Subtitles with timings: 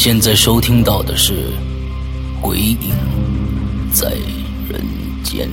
[0.00, 1.32] 现在收听到的是
[2.40, 2.94] 《鬼影
[3.92, 4.10] 在
[4.70, 4.80] 人
[5.24, 5.48] 间》。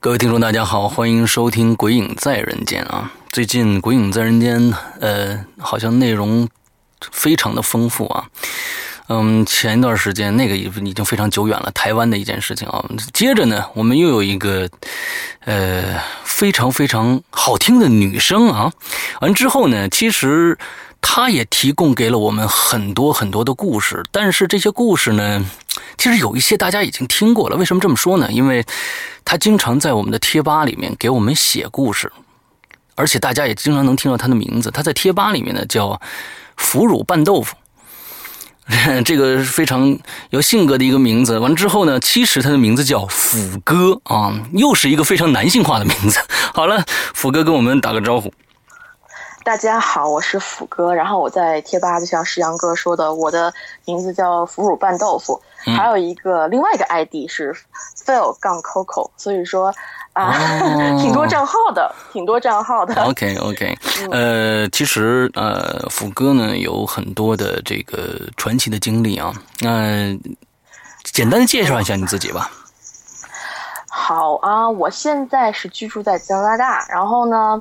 [0.00, 3.12] 各位听众，大家好，欢迎收听《鬼影在人间》啊！
[3.28, 6.48] 最近《鬼影在人间》呃，好像内容
[7.12, 8.24] 非常的丰富啊。
[9.08, 12.82] 嗯，前一段时间那个已已经非常久远了，台湾的一件事情啊。
[13.12, 14.66] 接着呢，我们又有一个
[15.40, 18.72] 呃非常非常好听的女声啊。
[19.20, 20.56] 完之后呢，其实。
[21.00, 25.44] 他也提供给了我们很多很多的故事，但是这些故事呢，
[25.98, 27.56] 其实有一些大家已经听过了。
[27.56, 28.30] 为什么这么说呢？
[28.30, 28.64] 因为
[29.24, 32.12] 他经常在我们的贴吧里面给我们写故事，
[32.94, 34.70] 而且大家也经常能听到他的名字。
[34.70, 36.00] 他在贴吧里面呢叫
[36.56, 37.56] “腐乳拌豆腐”，
[39.04, 39.98] 这个非常
[40.30, 41.38] 有性格的一个名字。
[41.38, 46.20] 完之后呢，其实他的名字叫“腐哥”啊，又是一个非常男性化的名字。
[46.54, 48.32] 好了，腐哥跟我们打个招呼。
[49.42, 53.52] 大家好，我是腐哥，然后我在贴吧就像石阳哥说的，我的
[53.86, 57.56] 名字叫腐乳拌豆腐，还有一个另外一个 ID 是
[58.04, 59.74] Phil 杠 Coco，所以说
[60.12, 60.32] 啊，
[61.00, 63.02] 挺多账号的，挺多账号的。
[63.04, 63.78] OK OK，
[64.12, 70.16] 呃，其实呃，腐哥呢有很多的这个传奇的经历啊，那
[71.02, 72.50] 简单的介绍一下你自己吧。
[73.88, 77.60] 好啊，我现在是居住在加拿大，然后呢。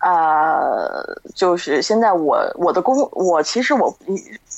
[0.00, 1.02] 呃，
[1.34, 3.92] 就是现在我我的工我其实我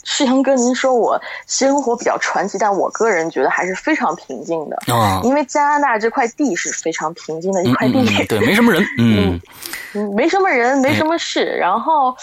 [0.04, 5.20] 世阳哥，您说我生活比较传奇，但我个人觉得还是非常平静的啊。
[5.24, 9.40] 因为加拿大这块地是非常平静的一块地，对，没什么人，嗯，
[10.14, 11.44] 没什么人，没什么事。
[11.44, 12.14] 然后，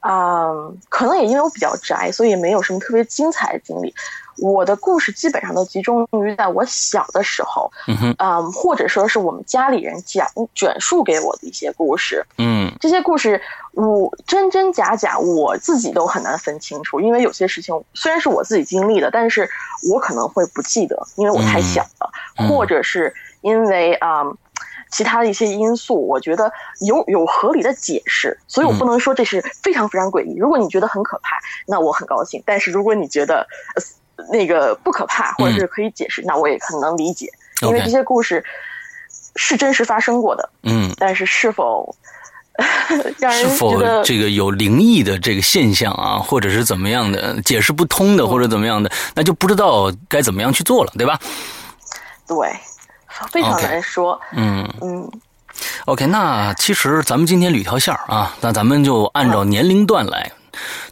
[0.00, 0.50] 啊，
[0.88, 3.94] 可能也因为我比较宅，所以没有什么特别精彩的经历。
[4.38, 7.70] 我的故事基本上都集中于在我小的时候，
[8.18, 13.40] 嗯，或者说是我们家里人讲转述给我的一些故事，嗯，这些故事
[13.72, 19.48] 我真真假假，我自己都很难分清楚，因为有些事情虽然是我自己经历的，但是
[19.90, 22.10] 我可能会不记得，因为我太小了，
[22.48, 24.24] 或者是因为啊
[24.90, 26.52] 其他的一些因素，我觉得
[26.86, 30.36] 有有合理的解释，所以我不能说这是非常非常诡异。
[30.36, 33.46] 如果你觉得很可怕，那我很高兴；但是如果你觉得，
[34.30, 37.26] 那个不可怕，或者是可以解释，那我也很能理解，
[37.62, 38.44] 因为这些故事
[39.36, 40.48] 是真实发生过的。
[40.62, 41.94] 嗯，但是是否
[43.18, 51.18] 让人是否这个有灵异的这个现象啊，或者是怎么样的解释不通的，或者怎么样的，那就不知道该怎么样去做了，对吧？
[52.26, 52.50] 对，
[53.30, 54.20] 非常难说。
[54.32, 55.10] 嗯嗯。
[55.84, 60.32] OK，那其实咱们今天捋条线啊，那咱们就按照年龄段来。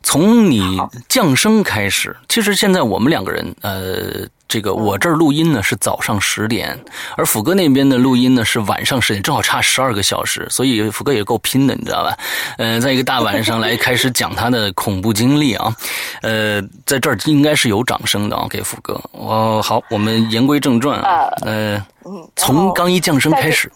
[0.02, 0.78] 从你
[1.08, 6.78] 降生开始，其实现在我们两个人，呃，这个我这儿录音呢是早上十点，
[7.16, 12.16] 而福哥那边的录音呢是晚上十点，正好差十二个小时，所以福哥也够拼的，你知道吧？
[12.58, 15.76] 呃，在一个大晚上来开始讲他的恐怖经历啊，
[16.22, 19.00] 呃，在这儿应该是有掌声的啊，给福哥。
[19.12, 21.80] 哦，好，我们言归正传啊，呃，
[22.36, 23.70] 从刚一降生开始。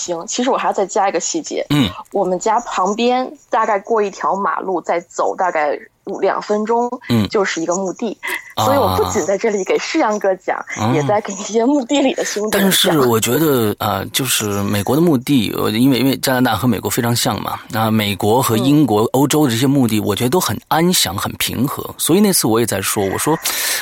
[0.00, 1.66] 行，其实我还要再加一个细节。
[1.68, 5.78] 嗯，我们家旁边大概过一条马路，再走大概
[6.20, 8.16] 两分钟，嗯，就是一个墓地。
[8.56, 10.62] 所以我不仅在这里给世阳哥讲，
[10.94, 21.82] 也在给那些墓地里的兄弟但是我觉得啊，就是美国的墓地，因为因为加拿大和美国非常像嘛，那美国和英国、欧洲的这些墓地，我觉得都很安详、很平和。
[21.96, 23.38] 所以那次我也在说，我说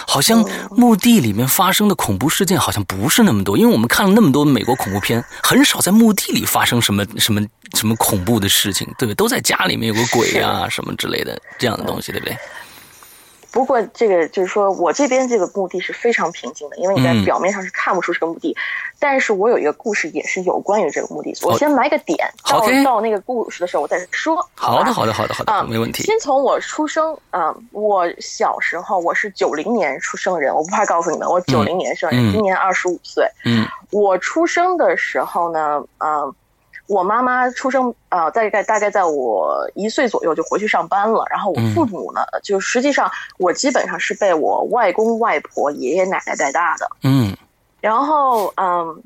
[0.06, 7.40] 好像墓地里面发生的恐怖事件好像不是那么多，因为我们看了那么多美国恐怖片，很少在墓地里发生什么什么
[7.76, 9.14] 什么恐怖的事情，对不对？
[9.14, 12.36] 都在家里面有个鬼啊什么之类的这样的东西，对不对？
[13.50, 18.54] 不过，这个就是说我这边这个墓地是非常平静的，因为你在表面上是看不出是个墓地。
[18.98, 21.34] 但是我有一个故事，也是有关于这个墓地。
[21.42, 24.36] 我先埋个点，到到那个故事的时候我再说。
[24.54, 26.02] 好的，好的，好的，好的，没问题。
[26.02, 33.26] 先从我出生啊，我小时候我是九零年出生人，我不怕告诉你们，我九零年生人，今年二十五岁。
[33.46, 36.22] 嗯，我出生的时候呢，啊，
[36.88, 41.22] 我妈妈出生呃，大概大概在我一岁左右就回去上班了。
[41.30, 46.90] 然后我父母呢，就实际上我基本上是被我外公外婆、爷爷奶奶带大的。
[47.02, 47.36] 嗯，
[47.80, 49.02] 然后嗯，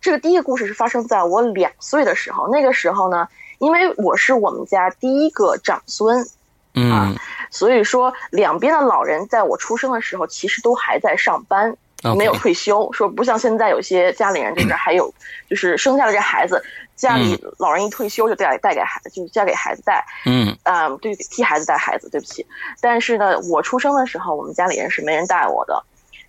[0.00, 2.48] 这个第一个故事是发生在我两岁的时候。
[2.48, 3.28] 那个时候呢，
[3.60, 6.26] 因为我是我们家第一个长孙，
[6.74, 7.16] 嗯，
[7.50, 11.76] 所以说两边的老人在我出生的时候其实都还在上班。
[12.16, 15.12] 没有退休，说不像现在有些家里人就是还有，
[15.50, 16.62] 就是生下了这孩子，
[16.98, 22.44] 家里老人一退休就带带给孩，就交给孩子带，嗯，啊，对，替孩子带孩子，对不起。
[22.80, 25.82] 但是呢，我出生的时候，我们家里人是没人带我的，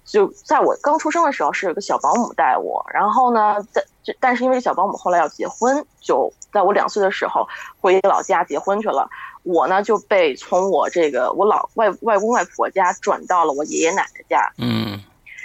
[0.05, 3.83] 就在我刚出生的时候是有个小保姆带我，然后呢，在
[4.19, 7.47] 但是因为小保姆后来要结婚，就在我两岁的时候
[7.79, 9.09] 回老家结婚去了，
[9.43, 14.78] 我呢就被从我这个我老外外公外婆家转到了我爷爷奶奶家，嗯。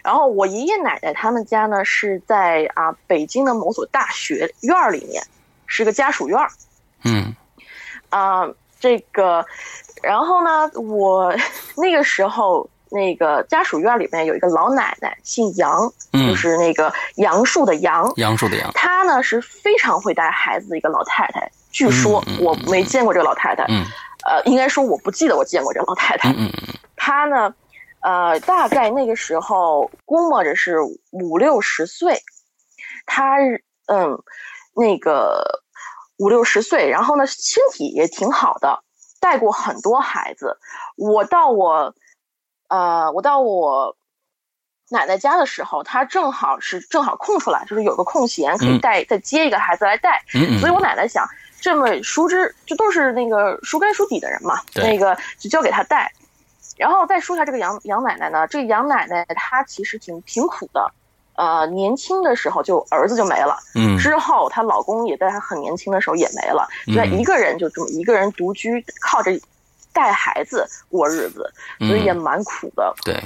[0.04, 5.24] 然后我爷爷奶奶他们家呢是在啊北京的某所大学院里面，
[5.66, 6.38] 是个家属院
[7.04, 7.34] 嗯，
[8.10, 8.46] 啊
[8.78, 9.46] 这个，
[10.02, 11.34] 然后呢我
[11.78, 18.70] 那个时候那个家属院里面有一个老奶奶，姓杨，就是那个杨树的杨，杨树的杨。
[18.74, 23.82] 她呢是非常会带孩子的一个老太太，据说我没见过这个老太太，嗯，
[24.26, 27.54] 呃，应该说我不记得我见过这个老太太，嗯嗯，她呢。
[28.04, 30.76] 呃，大概那个时候估摸着是
[31.10, 32.20] 五六十岁，
[33.06, 33.38] 他
[33.86, 34.22] 嗯，
[34.76, 35.62] 那个
[36.18, 38.84] 五六十岁，然后呢，身体也挺好的，
[39.20, 40.58] 带过很多孩子。
[40.98, 41.94] 我到我，
[42.68, 43.96] 呃，我到我
[44.90, 50.22] 奶奶家的时候，他正好是正好空出来，就是有个空闲可以带再接一个孩子来带。
[50.60, 51.26] 所以我奶奶想，
[51.58, 56.12] 这么熟知，就都是那个熟根熟底的人嘛，那个就交给他带。
[56.76, 60.90] 然后再说一下这个杨杨奶奶呢，这个杨奶奶她其实挺挺苦的，
[61.36, 69.30] 呃，年轻的时候就儿子就没了，嗯，之后她老公也在她很年轻的时候也没了，就她一个人就这么一个人独居，靠着
[69.92, 71.48] 带孩子过日子，
[71.78, 72.92] 所以也蛮苦的。
[73.04, 73.22] 对。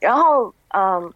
[0.00, 1.12] 然后嗯，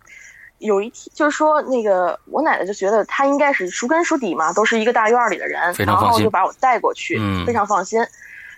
[0.58, 8.00] 有一天就是说那个我奶奶就觉得她应该是熟根熟底嘛，都是一个大院里的人，然后就把我带过去，非常放心。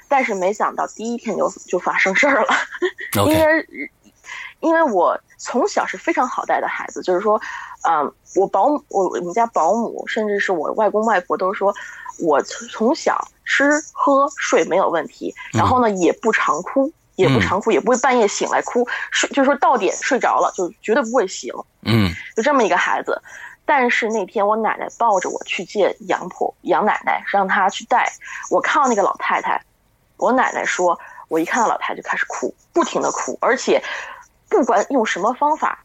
[0.08, 2.48] 但是没想到第一天就就发生事儿了，
[3.26, 3.90] 因为
[4.60, 7.40] 因为我从小是非常好带的孩子，就是说，
[7.82, 11.74] 嗯，我保姆我我们家保姆，甚至是我外公外婆都说，
[12.20, 21.52] 我从小吃喝睡没有问题，然后呢也不常哭，也不常哭，也不会半夜醒来哭，睡就是说到点睡着了就绝对不会醒，
[21.82, 23.20] 嗯，就这么一个孩子。
[23.66, 28.10] 但是那天我奶奶抱着我去见杨婆杨奶奶，让她去带，
[28.50, 29.62] 我看到那个老太太。
[30.24, 30.98] 我奶奶说，
[31.28, 33.82] 我一看到老太太就开始哭，不停的哭，而且
[34.48, 35.84] 不管用什么方法，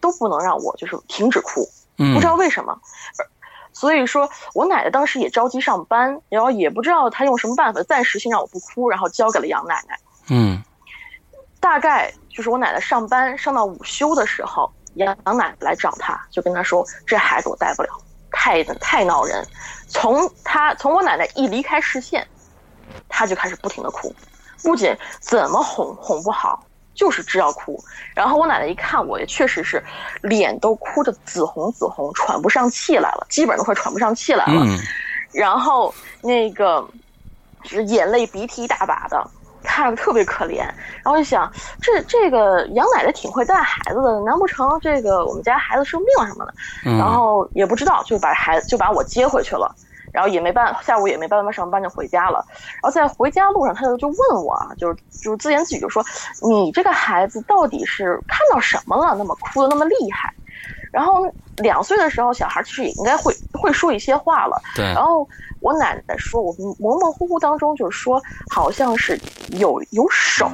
[0.00, 2.80] 都不能让我就是停止哭，不知道为什么。
[3.72, 9.98] 所以说我奶奶当时也着急上班，然后也不知道她用什么办法，暂时先让我不哭，然后交给了杨奶奶。
[10.28, 10.62] 嗯，
[11.58, 17.88] 大概就是我奶奶上班上到午休的时候，杨杨奶奶来找她，就跟她说：“这孩子我带不了，
[18.30, 19.44] 太太闹人。”
[19.88, 22.24] 从她从我奶奶一离开视线。
[23.08, 24.14] 他就开始不停的哭，
[24.62, 26.64] 不仅怎么哄哄不好，
[26.94, 27.78] 就是知道哭。
[28.14, 29.82] 然后我奶奶一看，我也确实是，
[30.22, 34.52] 脸都哭得紫红紫红，喘不上气来了，基本都快喘不上气来了。
[35.32, 36.84] 然后那个
[37.62, 39.30] 是眼泪鼻涕一大把的，
[39.62, 40.58] 看着特别可怜。
[40.58, 46.54] 然后就想，这这个杨奶奶挺会带孩子的，难不成这个我们家孩子生病什么的？
[46.98, 49.72] 然后也不知道，就把孩子就把我接回去了。
[50.12, 52.44] 然后也没办，下午也没办法上班，就回家了。
[52.82, 56.04] 然后在回家路上，他就就问我啊，就是就是自言自语就说
[56.42, 60.32] ：“你这个孩子到底是看到什么了，那么哭的那么厉害？”
[60.92, 61.22] 然后
[61.58, 64.60] 两岁的时候，小孩其实也应该会会说一些话了。
[64.74, 64.84] 对。
[64.86, 65.26] 然后
[65.60, 69.18] 我奶奶说，我模模糊糊当中就是说，好像是
[69.50, 70.50] 有有手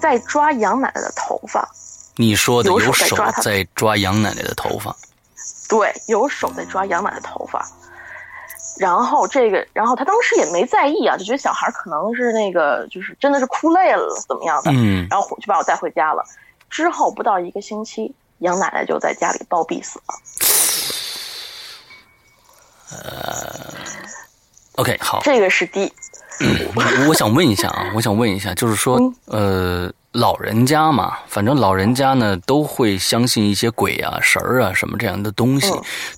[0.00, 1.68] 在抓杨奶奶的头发。
[2.14, 4.94] 你说的有手在抓杨奶奶的头发？
[5.68, 7.66] 对，有手在抓杨奶奶的头发。
[8.78, 16.24] 然后这个，然后他当时也没在意啊，就觉得小孩可能是那个，就是真的是哭累了怎么样的，嗯，然后就把我带回家了。
[16.68, 20.14] 之后不到一个星期，杨奶奶就在家里暴毙死了。
[22.92, 23.74] 呃
[24.76, 25.92] ，OK，好，这个是第，
[27.08, 29.92] 我想问一下啊，我想问一下，就是说，呃。
[30.16, 35.70] 老人家嘛，反正老人家呢都会相信一些鬼啊、神儿啊什么这样的东西。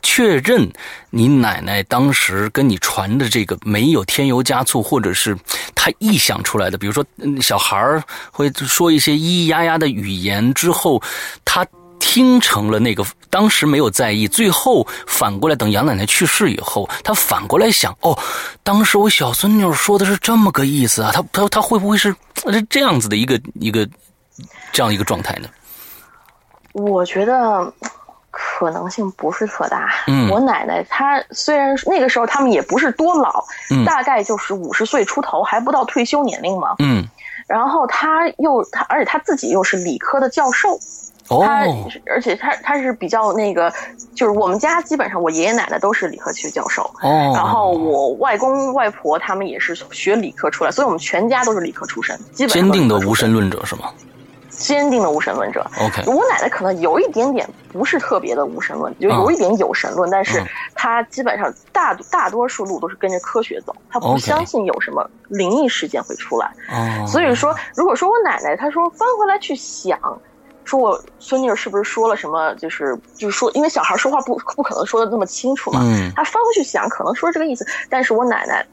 [0.03, 0.71] 确认
[1.11, 5.37] 你奶奶当时跟你传的这个没有添油加醋，或者是
[5.75, 7.05] 他臆想出来的，比如说
[7.41, 11.03] 小孩儿会说一些咿咿呀呀的语言之后，
[11.45, 11.67] 她。
[12.11, 18.19] 听成了那个当时没有在意，最后反过来等杨奶奶去世以后，他反过来想，哦，
[18.63, 22.11] 当时我小孙女说的是这么个意思啊，他他他会不会是
[22.51, 23.87] 是这样子的一个一个
[24.73, 25.49] 这样一个状态呢？
[26.73, 27.71] 我觉得
[28.31, 29.91] 可能性不是特大。
[30.07, 33.45] 嗯，我奶奶她虽然那个时候他们也不是多老，
[33.85, 36.77] 大概就是五十岁出头，还不到退休年龄嘛。
[36.79, 37.07] 嗯，
[37.47, 40.81] 然后他又他，而且他自己又是理科的教授。
[41.29, 41.65] 他
[42.07, 43.73] 而且他他是比较那个，
[44.15, 46.83] 就是我们家基本上我爷爷奶奶都是理科学教授。
[47.03, 52.19] 哦，然后我外公外婆他们也是学理科出来，所以我们全家都是理科出身。
[52.33, 53.91] 基本坚定的无神论者是吗？
[54.51, 55.65] 坚定的无神论者。
[55.81, 60.43] OK，我奶奶可能有一点点不是特别的无神论，就有一点有神论，但是
[60.75, 66.51] 她基本上大大多数路都是跟着科学走，她不相信有什么灵异事件会出来。
[66.73, 69.97] 哦，所以说，如果说我奶奶她说翻回来去想，
[70.69, 75.81] 说我孙女是不是说了什么，就是就是说，因为小孩说话不不可能说的那么清楚嘛。
[75.83, 78.65] 嗯，她翻回去想，可能说这个意思，但是我奶奶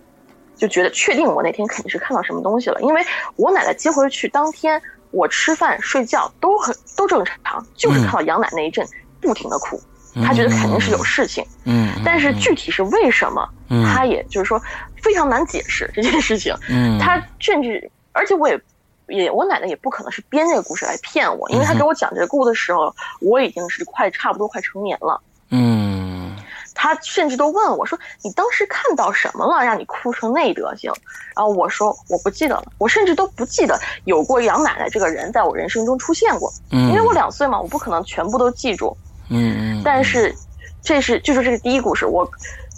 [0.55, 3.01] 就觉得确定我那天肯定是看到什么东西了，因为
[3.37, 4.81] 我奶奶接回去当天。
[5.11, 8.85] 我吃饭睡觉都很都正常，就是看到杨奶那一阵
[9.21, 9.81] 不停的哭，
[10.15, 13.47] 他觉得肯定是有事情，嗯，但是具体是为什么，
[13.85, 14.61] 他也就是说
[15.01, 18.59] 非常难解释这件事情，嗯，他甚至而且我也
[19.07, 26.35] 也我奶奶也不可能是编这个故事来骗我，因为她给我讲这个故事的时候，我已经是快差不多快成年了，嗯。
[26.77, 30.91] 她甚至都问我说：“你当时看到什么了，让你哭成那德行？”
[31.33, 36.51] 然后我说：“我不记得了，我甚至都不记得有过杨奶奶这个人在我人生中出现过。
[36.71, 38.95] 嗯，因为我两岁嘛，我不可能全部都记住。
[39.29, 39.81] 嗯嗯。
[39.85, 40.35] 但是，
[40.83, 42.29] 这是就是这是第一故事，我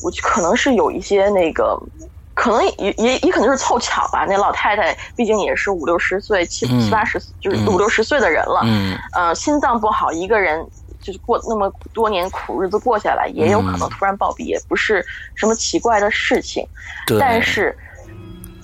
[0.04, 1.78] 我可能是有一些那个，
[2.38, 4.25] 可能也也也可能是凑巧吧。
[4.29, 8.62] 那老太太毕竟也是五六十岁、七七八十，就是五六十岁的人了。
[8.63, 8.96] 嗯。
[9.13, 10.65] 呃，心脏不好，一个人。
[11.00, 16.67] 就是过那么多年苦日子过下来，也有可能突然暴毙，也不是什么奇怪的事情。
[17.06, 17.17] 对。
[17.17, 17.74] 但是，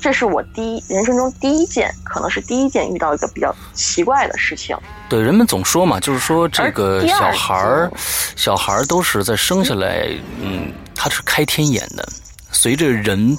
[0.01, 4.75] 这是我第一人生中第一件，可能是第一件遇到一个比较奇怪的事情。
[5.07, 7.89] 对，人们总说嘛，就是说这个小孩儿，
[8.35, 10.09] 小孩儿都是在生下来，
[10.41, 12.05] 嗯，他是开天眼的。
[12.53, 13.38] 随着人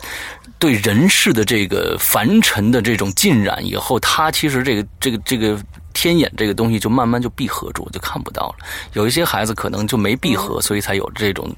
[0.58, 5.58] 对人世的这个凡尘的这种浸染以后，他其实这个这个这个。
[5.96, 8.66] 天眼这个东西就慢慢就闭合住，就看不到了。
[8.94, 11.48] 有一些孩子可能就没闭合，所以才有这种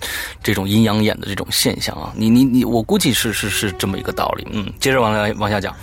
[0.43, 2.13] 这种阴阳眼的这种现象啊。
[2.15, 4.47] 你你你，我估计是是是这么一个道理。
[4.51, 5.75] 嗯，接着往下往下讲。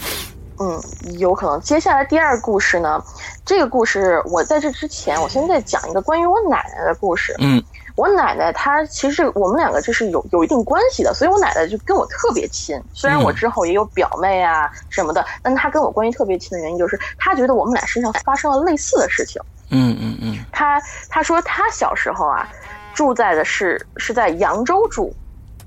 [0.59, 0.79] 嗯，
[1.17, 1.59] 有可能。
[1.61, 3.03] 接下来第二故事呢，
[3.43, 7.35] 这个故事我在这之前，我先在讲一个关于我奶奶的故事。
[7.39, 7.61] 嗯。
[7.95, 12.75] 我奶奶她其实我们两个就是有有一定关系的，所以我奶奶就跟我特别亲。
[12.91, 19.39] 虽然我之后也有表妹啊什么的，但她跟我关系特别亲的原因就是她觉得我们俩身上发生了类似的事情。
[19.69, 20.37] 嗯嗯嗯。
[20.51, 22.49] 她她说她小时候啊，
[22.95, 25.15] 住在的是是在扬州住。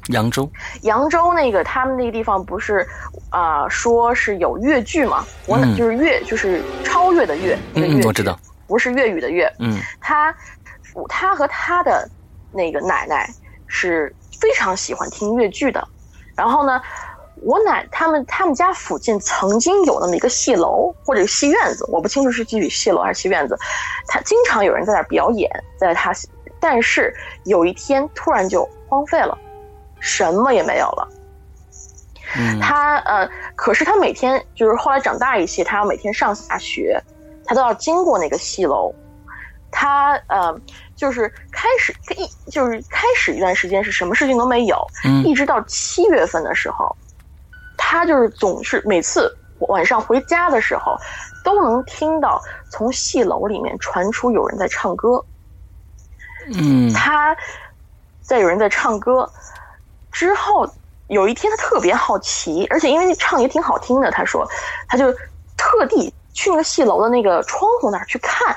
[0.09, 0.51] 扬州。
[0.83, 2.85] 扬州那个他们那个地方不是
[3.31, 5.25] 啊，说是有越剧嘛？
[5.47, 7.57] 我奶就是越就是超越的越。
[7.75, 8.37] 嗯，我知道。
[8.67, 9.49] 不是粤语的粤。
[9.61, 9.79] 嗯。
[10.01, 10.35] 他
[11.09, 12.09] 他和他的。
[12.57, 13.29] 那个奶奶
[13.67, 15.87] 是非常喜欢听越剧的，
[16.35, 16.81] 然后呢，
[17.43, 23.57] 我奶他们他们家附近曾经有那么一个戏楼或者戏院子，我不清楚是具体戏楼还是戏院子，
[24.09, 26.13] 他经常有人在那表演，在他，
[26.59, 29.37] 但是有一天突然就荒废了，
[30.01, 31.09] 什么也没有了。
[32.37, 37.01] 嗯，他呃，可是他每天就是后来长大一些，他要每天上下学，
[37.45, 38.93] 他都要经过那个戏楼，
[39.71, 40.59] 他呃。
[40.97, 44.83] 就是开始一就是开始一段时间是什么事情都没有，
[45.27, 46.97] 一直到七月份的时候，
[47.77, 49.31] 他就是总是每次
[49.69, 50.97] 晚上回家的时候，
[51.45, 55.23] 都能听到从戏楼里面传出有人在唱歌。
[56.55, 57.37] 嗯，他
[58.23, 59.31] 在有人在唱歌
[60.11, 60.67] 之后，
[61.09, 64.49] 有一天他特别好奇，而且因为唱也挺好听的，他说
[64.89, 65.13] 他就
[65.59, 68.57] 特地去那个戏楼的那个窗户那儿去看。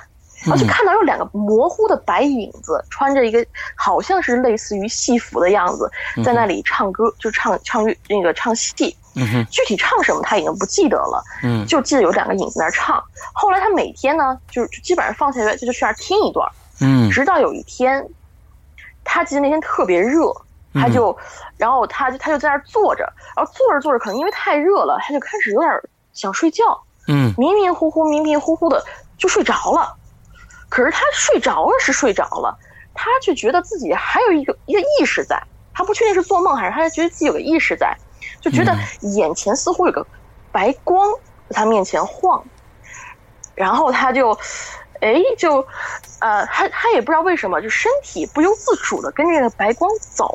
[0.50, 5.91] 而且看到有两个模糊的白影子，穿着一个好像是类似于戏服的样子，
[6.24, 8.96] 在那里唱歌，就唱唱那个唱戏。
[9.15, 11.22] 嗯具体唱什么他已经不记得了。
[11.43, 13.03] 嗯，就记得有两个影子在那唱。
[13.34, 16.48] 后来他每天呢，就基本上放下来就就去那儿听一段。
[16.79, 18.08] 嗯，直到有一天，
[19.03, 20.31] 他记得那天特别热，
[20.74, 21.17] 他就，
[21.58, 23.03] 然后他就他就在那儿坐着，
[23.36, 25.69] 然后坐着坐着，可能因为太热了，他就开始有点
[26.13, 26.63] 想睡觉。
[27.08, 28.81] 嗯，迷迷糊糊、迷迷糊糊的
[29.17, 29.98] 就睡着了。
[30.69, 32.57] 可是他睡着了是睡着了，
[32.93, 35.41] 他却觉得自己还有一个一个意识在，
[35.73, 37.97] 他不确定是做梦还是他觉得自己有个意识在，
[38.39, 40.05] 就觉得眼前似乎有个
[40.51, 41.11] 白光
[41.49, 42.43] 在他面前晃，
[43.55, 44.38] 然后他就，
[45.01, 45.65] 哎，就
[46.19, 50.31] 呃，他他也不知道为什么，就身体不由自主的跟着那个白光走，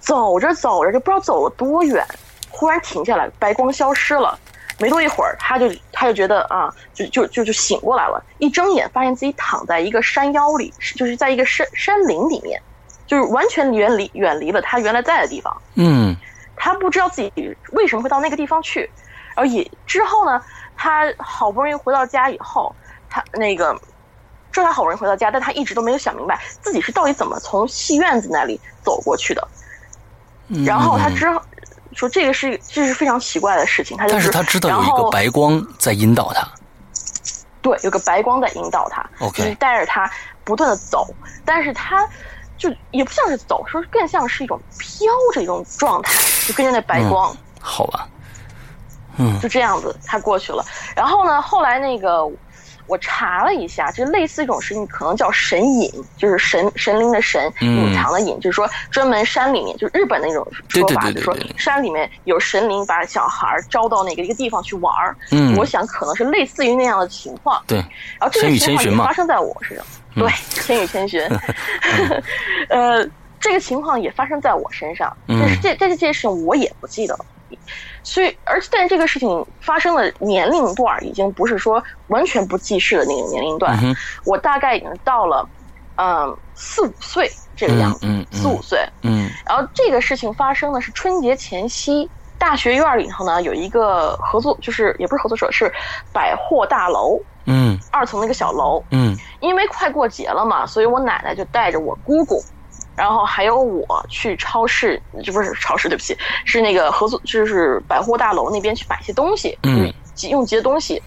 [0.00, 2.06] 走着走着就不知道走了多远，
[2.50, 4.38] 忽然停下来，白光消失了。
[4.78, 8.20] 没多一会儿，他就他就觉得啊，就就就就醒过来了。
[8.38, 12.60] 一睁眼，发现自己躺在一个山腰里，就是在一个山山林里面，
[13.06, 15.56] 就是完全远离远离了他原来在的地方。
[15.76, 16.16] 嗯，
[16.56, 18.90] 他不知道自己为什么会到那个地方去，
[19.36, 20.42] 然后也之后呢，
[20.76, 22.74] 他好不容易回到家以后，
[23.08, 23.78] 他那个，
[24.50, 29.46] 说他好不容易回到家，但他一直都没有想明白自己是到底怎么从戏院子那里走过去的。
[30.66, 31.40] 然后他之后。
[31.94, 36.46] 说这个是这是非常奇怪的事情，他就是他知道有一个白光在引导他，
[37.62, 40.10] 对，有个白光在引导他，OK，带着他
[40.44, 41.06] 不断的走，
[41.44, 42.06] 但是他
[42.58, 46.12] 就也不像是走，说更像是一种飘着一种状态，
[46.46, 48.08] 就跟着那白光，好吧，
[49.16, 52.30] 嗯，就这样子他过去了，然后呢，后来那个。
[52.86, 65.16] 我查了一下，就类似一种事情，可能叫神隐，就是神神灵的神，隐藏的隐，就是说专门山里面，就是日本那种说法，就是说山里面有神灵把小孩招到那个一个地方去玩儿。
[65.30, 67.62] 嗯，我想可能是类似于那样的情况。
[67.66, 67.78] 对，
[68.18, 69.84] 然后这个情况也发生在我身上。
[70.14, 71.20] 对，千与千寻。
[72.70, 73.04] 呃，
[73.40, 77.24] 这个情况也发生在我身上，但是这这件事情我也不记得了。
[78.02, 83.78] 所以，而且，但是这个事情发生的年龄段已经不是说完全不记事的那个年龄段。
[84.24, 85.48] 我大概已经到了，
[85.96, 88.78] 嗯，四五岁这个样子，四五岁。
[89.02, 89.30] 嗯。
[89.46, 92.08] 然后这个事情发生的是春节前夕，
[92.38, 95.72] 大学院里头呢有一个合作，就是也不是合作社，是
[96.12, 97.18] 百货大楼。
[97.46, 97.78] 嗯。
[97.90, 98.82] 二层那个小楼。
[98.90, 99.16] 嗯。
[99.40, 102.42] 因为快过节了嘛，所以我奶奶就带着我姑姑。
[102.96, 111.02] 然后还有我去超市，这不是超市，对不起，是那个合作，就是百货大楼那边去买些东西，嗯，急用急的东西。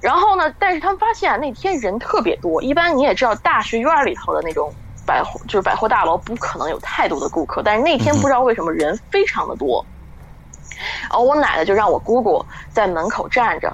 [0.00, 2.62] 然后呢，但是他们发现那天人特别多。
[2.62, 4.72] 一般你也知道，大学院里头的那种
[5.06, 7.62] 百货，就是百货大楼，不可能有太多的顾客。
[7.62, 9.84] 但是那天不知道为什么人非常的多。
[11.02, 13.72] 然后我奶奶就让我姑姑在门口站着，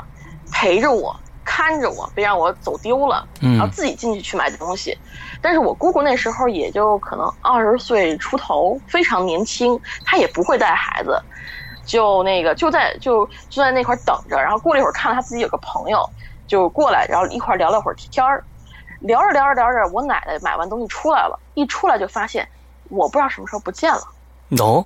[0.52, 1.18] 陪着我。
[1.48, 4.98] 看着我，别让我走丢了，然后自己进去去买东西。
[5.46, 11.22] 但是我姑姑那时候也就可能二十岁出头，非常年轻，她也不会带孩子，
[11.84, 14.42] 就那个就在就就在那块等着。
[14.42, 16.04] 然后过了一会儿，看到她自己有个朋友
[16.48, 18.42] 就过来，然后一块聊了会儿天儿。
[18.98, 22.48] 聊着聊着聊着，我奶奶买完东西出来了，一出来就发现
[22.88, 24.02] 我不知道什么时候不见了。
[24.48, 24.84] no，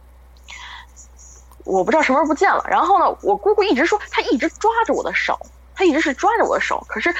[1.65, 2.63] 我不知道什么时候不见了。
[2.69, 5.39] 然后呢，我姑姑一直说，她一直抓着我的手。
[5.75, 7.11] 她一直是抓着我的手，可是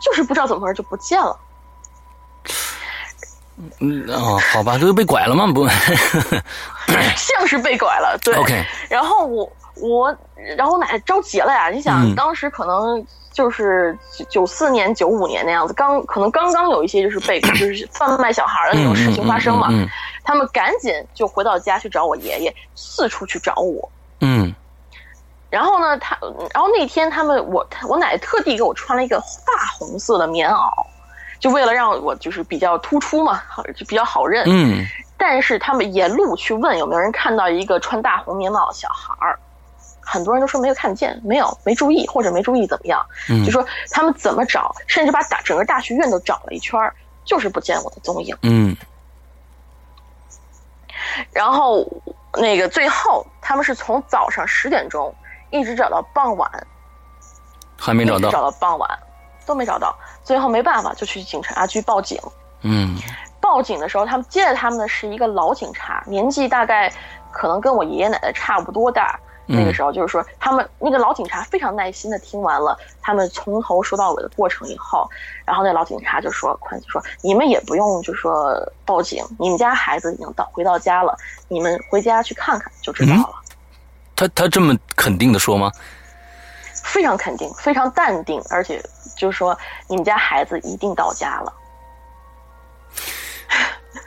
[0.00, 1.38] 就是不知道怎么回事就不见了。
[3.80, 5.46] 嗯哦，好吧，这个被拐了吗？
[5.52, 5.66] 不，
[7.16, 8.18] 像是被拐了。
[8.24, 8.64] 对，OK。
[8.88, 10.16] 然后我我，
[10.56, 11.70] 然后我奶奶着急了呀！
[11.70, 13.96] 你想，当时可能就是
[14.28, 19.68] 九四年、九五年那样子，刚可能刚刚有一些就是被就是贩卖小孩的那种事情发生嘛。
[20.24, 23.90] 他们赶紧就回到家去找我爷爷，四处去找我。
[24.20, 24.54] 嗯。
[25.50, 26.16] 然后呢，他，
[26.54, 30.70] 然后那天他们，我我奶奶特地给我穿了一个大红色的棉袄，
[31.42, 34.44] 就为了让我就是比较突出嘛，好就比较好认。
[34.46, 34.86] 嗯。
[35.18, 39.38] 但是他们沿路去问有没有人看到一个穿大红棉袄的小孩儿，
[40.00, 43.04] 很多人都说没有看见，没有，没注意，或者没注意怎么样。
[43.28, 43.44] 嗯。
[43.44, 46.80] 就说他们怎么找，甚至把大整个大学院都找了一圈
[47.24, 48.34] 就是不见我的踪影。
[48.42, 48.74] 嗯。
[51.32, 51.86] 然后
[52.34, 55.12] 那个最后，他们是从早上十点钟。
[55.54, 56.50] 一直找到傍晚，
[57.78, 58.30] 还没找到。
[58.30, 58.88] 找到傍晚，
[59.46, 59.94] 都没找到。
[60.22, 62.20] 最后没办法，就去警察局报警。
[62.62, 62.96] 嗯，
[63.40, 66.92] 报警的时候，他们接待他们的是一个老警察，年纪大概
[67.32, 69.18] 可能跟我爷爷奶奶差不多大。
[69.44, 75.06] 那个时候，就是说，他们那个老警察非常耐心的听完了他们从头说到尾的过程以后，
[75.44, 83.34] 然后那老警察就说：“宽子说，你们也不用就说报警，你们家孩子已经到回到家了，你们回家去看看就知道了。”
[84.14, 85.70] 他他这么肯定的说吗？
[86.84, 88.80] 非常肯定，非常淡定，而且
[89.16, 89.56] 就说，
[89.88, 91.52] 你们家孩子一定到家了。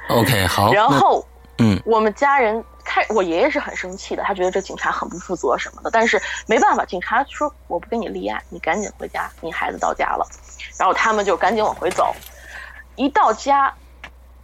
[0.09, 0.71] OK， 好。
[0.73, 1.25] 然后，
[1.57, 5.89] 嗯，我们家人开，我爷爷是很生气的，他觉得这警察很不负责什么的。
[5.91, 10.27] 但是没办法，警察说我不跟你立案，你赶紧回家，你孩子到家了。
[10.77, 12.15] 然后他们就赶紧往回走。
[12.95, 13.73] 一到家，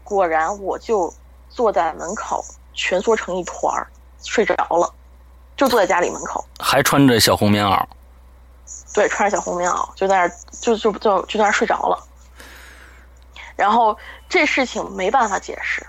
[0.03, 1.13] 果然我就
[1.49, 2.43] 坐在门口
[2.73, 3.87] 蜷缩成一团儿，
[4.23, 4.93] 睡着了。
[5.57, 7.85] 就坐在家里门口，还穿着小红棉袄。
[8.93, 10.31] 对，穿着小红棉袄，就在那儿，
[10.61, 11.97] 就就就就在那儿睡着了。
[13.55, 15.85] 然后这事情没办法解释。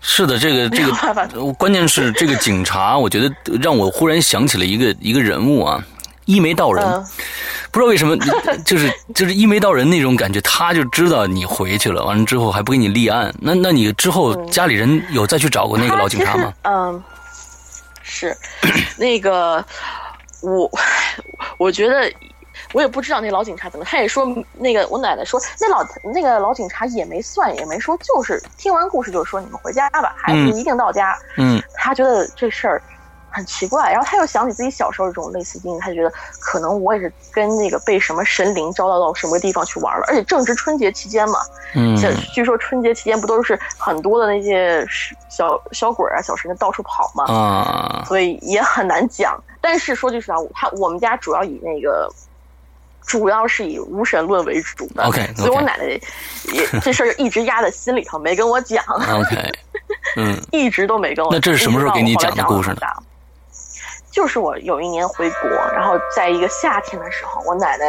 [0.00, 5.82] 是的，这个这个，关键是这个警察，我觉得让我忽然想起了一个一个人物啊，
[6.26, 6.84] 一眉道人。
[7.72, 8.16] 不知道为什么，
[8.64, 13.34] 就是就是一眉道人那种感觉，他就知道你回去了，完了之后还不给你立案。
[13.40, 16.52] 那那你之后家里人有再去找过那个老警察吗？
[16.62, 17.02] 嗯，
[18.02, 18.36] 是
[18.98, 19.64] 那个
[20.42, 20.70] 我
[21.58, 22.12] 我觉得。
[22.72, 31.18] 我也不知道那老警察怎么，他也说那个我奶奶说那老那个老警察也没算也没说，就是听完故事就说你们回家吧，孩子一定到家。
[31.36, 32.80] 嗯，他觉得这事儿
[33.28, 41.40] 很奇怪，然后他又想起自己小时候这种类似经历，他就觉得可能我也是跟那个被什么神灵招到到什么地方去玩了，而且正值春节期间嘛。
[41.74, 41.96] 嗯，
[42.32, 44.86] 据说春节期间不都是很多的那些
[45.28, 47.24] 小小鬼啊、小神到处跑嘛？
[47.26, 49.36] 啊，所以也很难讲。
[49.64, 52.06] 但是说句实话，他我们家主要以那个。
[53.06, 59.52] 主要是以无神论为主的，OK，所以我奶奶也这事儿一直压在心里头，没跟我讲，OK，
[60.16, 61.30] 嗯，一直都没跟我。
[61.30, 62.76] 那这是什么时候给你讲的故事呢？
[64.10, 67.84] 就是我有一年回国，然后在一个夏天的时候，我奶奶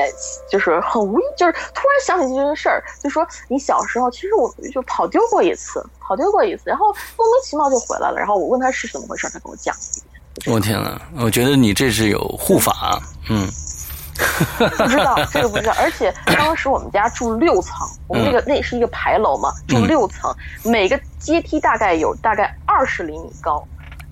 [0.50, 10.05] 就是很无意，就是突然想起这件事儿，就说你小时候其实我就跑丢过一次，跑丢过一次，然后莫名其妙就回来了，然后我问她是怎么回事，她跟我讲了一遍。
[10.46, 13.48] 我天呐，我觉得你这是有护法，嗯。
[14.58, 23.62] 不知道 这个不知道，而且当时我们家住六层，我们那个那是一个牌楼嘛，住六层，每个阶梯大概有大概二十厘米高。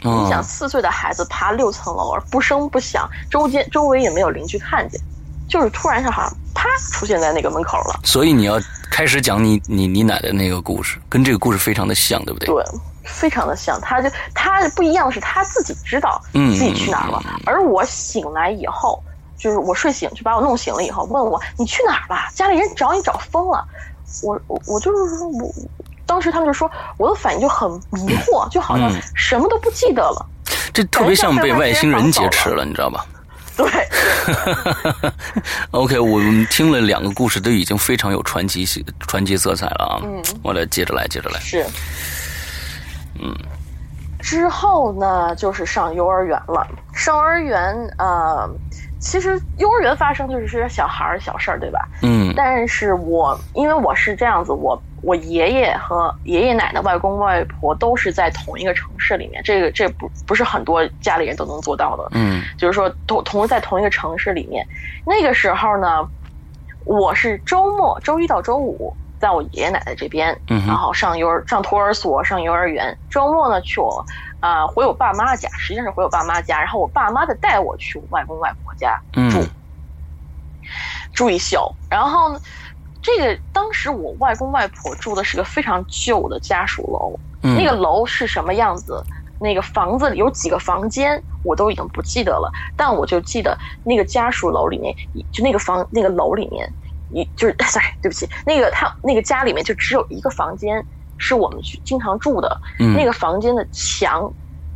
[0.01, 4.99] 你想四岁的孩子爬六层楼而不声不响，周间周围也没有邻居看见，
[5.47, 7.97] 就是突然一下好像啪出现在那个门口了。
[8.03, 8.59] 所以你要
[8.91, 12.47] 开始讲你你你奶奶那个故事，跟这个故事非常的像，对不对？
[12.47, 12.61] 对，
[13.03, 13.79] 非常的像。
[13.81, 19.01] 他就他不一样是他自己知道自己去哪儿了，而我醒来以后。
[19.35, 22.17] 就是我睡醒就把我弄醒了以后问我你去哪儿了？
[22.33, 23.67] 家里人找你找疯了。
[24.21, 25.53] 我我我就是说我，
[26.05, 30.25] 当时他们就说我的反应就很迷惑，就好像什么都不记得了。
[30.71, 33.05] 这特别像被外星人劫持了，你知道吧？
[33.57, 33.67] 对。
[35.71, 39.99] OK，我们听了两个故事，都已经非常有传奇性、传奇色彩了啊。
[40.03, 40.23] 嗯。
[40.41, 41.39] 我来接着来，接着来。
[41.41, 41.65] 是。
[43.19, 43.35] 嗯。
[44.19, 46.65] 之后呢，就是上幼儿园了。
[46.93, 48.49] 上幼儿园呃。
[48.99, 51.85] 其实幼儿园发生就是些小孩儿小事儿，对吧？
[52.03, 52.33] 嗯。
[52.37, 62.07] 但是我因为我是这样子，我我爷爷和爷爷奶奶、外公外婆都是在同一个城市里面，这个这不不是很多家里人都能做到的。
[62.11, 62.41] 嗯。
[62.57, 64.65] 就是说同同在同一个城市里面，
[65.05, 66.07] 那个时候呢，
[66.85, 74.05] 我是周末周一到周五在我爷爷奶奶这边，然后上幼儿上托儿所上幼儿园，周末呢去我。
[74.41, 79.41] 啊，回我爸妈家，实际上是回我爸妈家，然后我爸妈再带我去我外公外婆家住，
[81.13, 81.73] 住一宿。
[81.89, 82.37] 然后，
[83.01, 89.01] 这个当时我外公外婆住的是个非常旧的家属楼，那个楼是什么样子？
[89.39, 92.51] 那个房子里有几个房间，我都已经不记得了。
[92.75, 94.93] 但我就记得那个家属楼里面，
[95.31, 96.69] 就那个房那个楼里面，
[97.13, 100.85] 一就是 sorry，对不起，那个他那个家里面就只有一个房间。
[101.19, 102.59] 是我们去经常住的
[102.97, 104.29] 那个房间的墙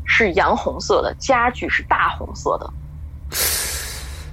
[0.06, 2.74] 是洋红色的，家具是大红色的，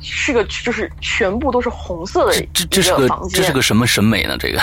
[0.00, 2.46] 是个就是全部都是红色的。
[2.52, 4.36] 这这是个这是个什么审美呢？
[4.38, 4.60] 这个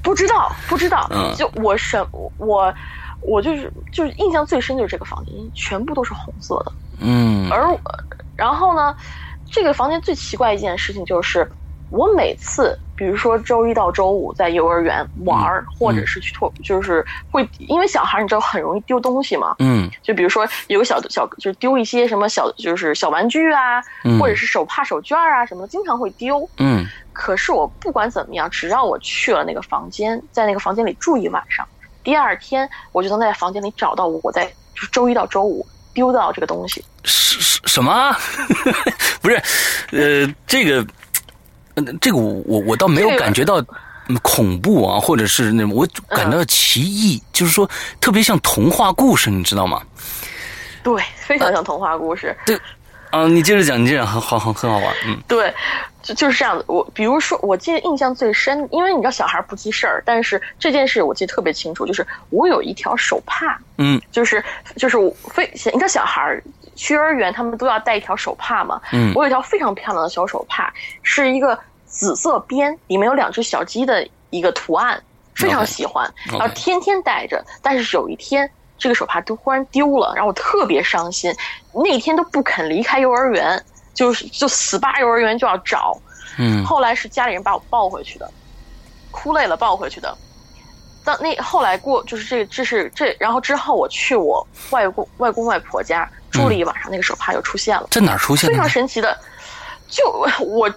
[0.00, 1.10] 不知道不知道。
[1.34, 2.72] 就我审我
[3.22, 6.72] 我就是就是印象最深就是这个房间全部都是红色的。
[7.00, 7.76] 嗯，而
[8.36, 8.94] 然后呢，
[9.50, 11.50] 这个房间最奇怪一件事情就是。
[11.92, 23.82] 我每次，比如说周一到周五在幼儿园玩儿，或者是去托，就是会，因为小孩你知道很容易丢东西嘛，嗯，就比如说有个小小，就是丢一些什么小，就是小玩具啊，
[24.18, 26.86] 或者是手帕手绢啊什么的，经常会丢，嗯。
[27.12, 31.68] 可是我不管怎么样，只要我去了那个房间，在那个房间里住一晚上，
[32.02, 36.82] 第二天我就能在房间里找到我在就周一到周五丢到这个东西。
[37.04, 38.16] 什什什么？
[39.20, 39.36] 不是，
[39.90, 40.86] 呃，这个。
[41.74, 43.64] 嗯，这个我我我倒没有感觉到
[44.22, 47.68] 恐怖啊，或者是那种我感到奇异，就是说
[48.00, 49.82] 特别像童话故事，你知道吗？
[50.82, 52.36] 对，非常像童话故事。
[52.44, 52.58] 对，
[53.10, 54.94] 啊，你接着讲，你这样很好，很很好玩。
[55.06, 55.54] 嗯，对，
[56.02, 56.64] 就就是这样子。
[56.66, 64.44] 我比如说，我记得印象最深，因为你知道小孩不记事儿，但是这件事我记得特别清楚，就是我有一条手帕，嗯，就是
[64.76, 64.98] 就是
[65.32, 66.42] 非你看小孩
[66.74, 68.80] 去幼儿园，他们都要带一条手帕嘛。
[68.92, 75.02] 嗯，我有一条非常漂亮的小手帕，是一个紫色边，里面有两只小鸡的一个图案，
[75.34, 77.44] 非常喜欢，然后天天带着。
[77.60, 81.34] 但是有一天，这个手帕都忽然丢了，然后我特别伤心，
[81.72, 83.62] 那天都不肯离开幼儿园，
[83.94, 85.96] 就是就死扒幼儿园就要找。
[86.38, 88.30] 嗯，后来是家里人把我抱回去的，
[89.10, 90.16] 哭累了抱回去的。
[91.04, 97.86] 当那后来过就是这这是这，然后之后我去我外公外公外婆家住了一晚上，那个手帕又出现了。
[97.90, 98.48] 在哪儿出现？
[98.50, 99.16] 非常神奇的，
[99.88, 100.04] 就
[100.44, 100.72] 我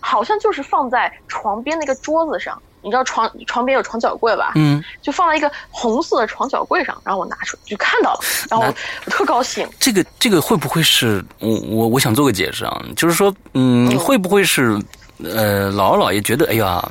[0.00, 4.52] 好像就是放在床边那个桌子上，你知道床床边有床脚柜吧？
[4.56, 8.74] 嗯，就放在一个红色的床脚柜上，然后我拿出就看到了， 然后我
[9.06, 9.68] 我特高兴。
[9.78, 12.82] 这个这个会不会是我我我想做个解释啊？
[12.94, 14.78] 就是说，嗯，会不会是
[15.24, 16.86] 呃姥姥姥爷觉得，哎呀，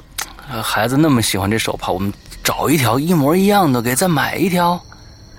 [0.64, 2.12] 孩子那么喜欢这手帕，我们
[2.44, 4.80] 找一条一模一样的，给再买一条，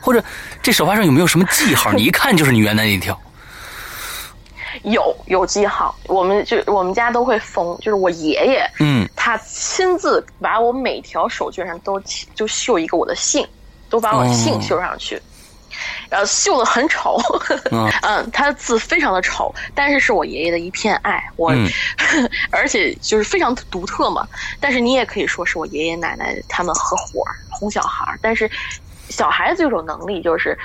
[0.00, 0.22] 或者
[0.62, 1.92] 这手帕上有没有什么记号？
[1.92, 3.18] 你一看就是你原来那条。
[4.84, 12.00] 有有记号，我们就我们家都会缝，就是我爷爷，嗯，他亲自把我每条手绢上都
[12.34, 13.46] 就绣一个我的姓，
[13.90, 15.20] 都把我姓绣上去，
[16.08, 17.20] 然后绣的很丑，
[18.02, 21.52] 嗯，他的字非常的丑，但是是我爷爷的一片爱，我，
[22.50, 24.26] 而且就是非常独特嘛，
[24.60, 28.48] 但是你也可以说是我爷爷奶奶他们合伙哄小孩，但是
[29.10, 30.56] 小孩子有种能力，就是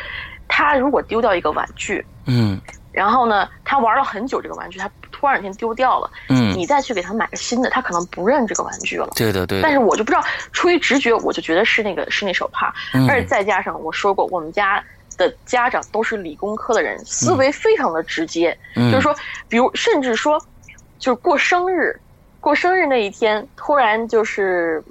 [0.48, 2.60] 他如果丢掉一个玩具，嗯。
[2.92, 6.10] 然后呢，他玩了很久这个玩具，他突然有一天丢掉了。
[6.30, 9.10] 嗯，你再去给他买个新的，他可能不认这个玩具了。
[9.18, 9.62] 对的，对。
[9.62, 12.74] 但是我就不知道，出于直觉，我就觉得是那个是那手帕。
[12.94, 13.06] 嗯。
[13.10, 14.82] 而且再加上我说过，我们家
[15.18, 18.58] 的家长都是理工科的人，思维非常的直接。
[18.78, 18.90] 嗯。
[18.90, 19.14] 就是说，
[19.50, 20.40] 比如甚至说，
[20.98, 22.00] 就是过生日，
[22.40, 24.82] 过生日那一天，突然就是，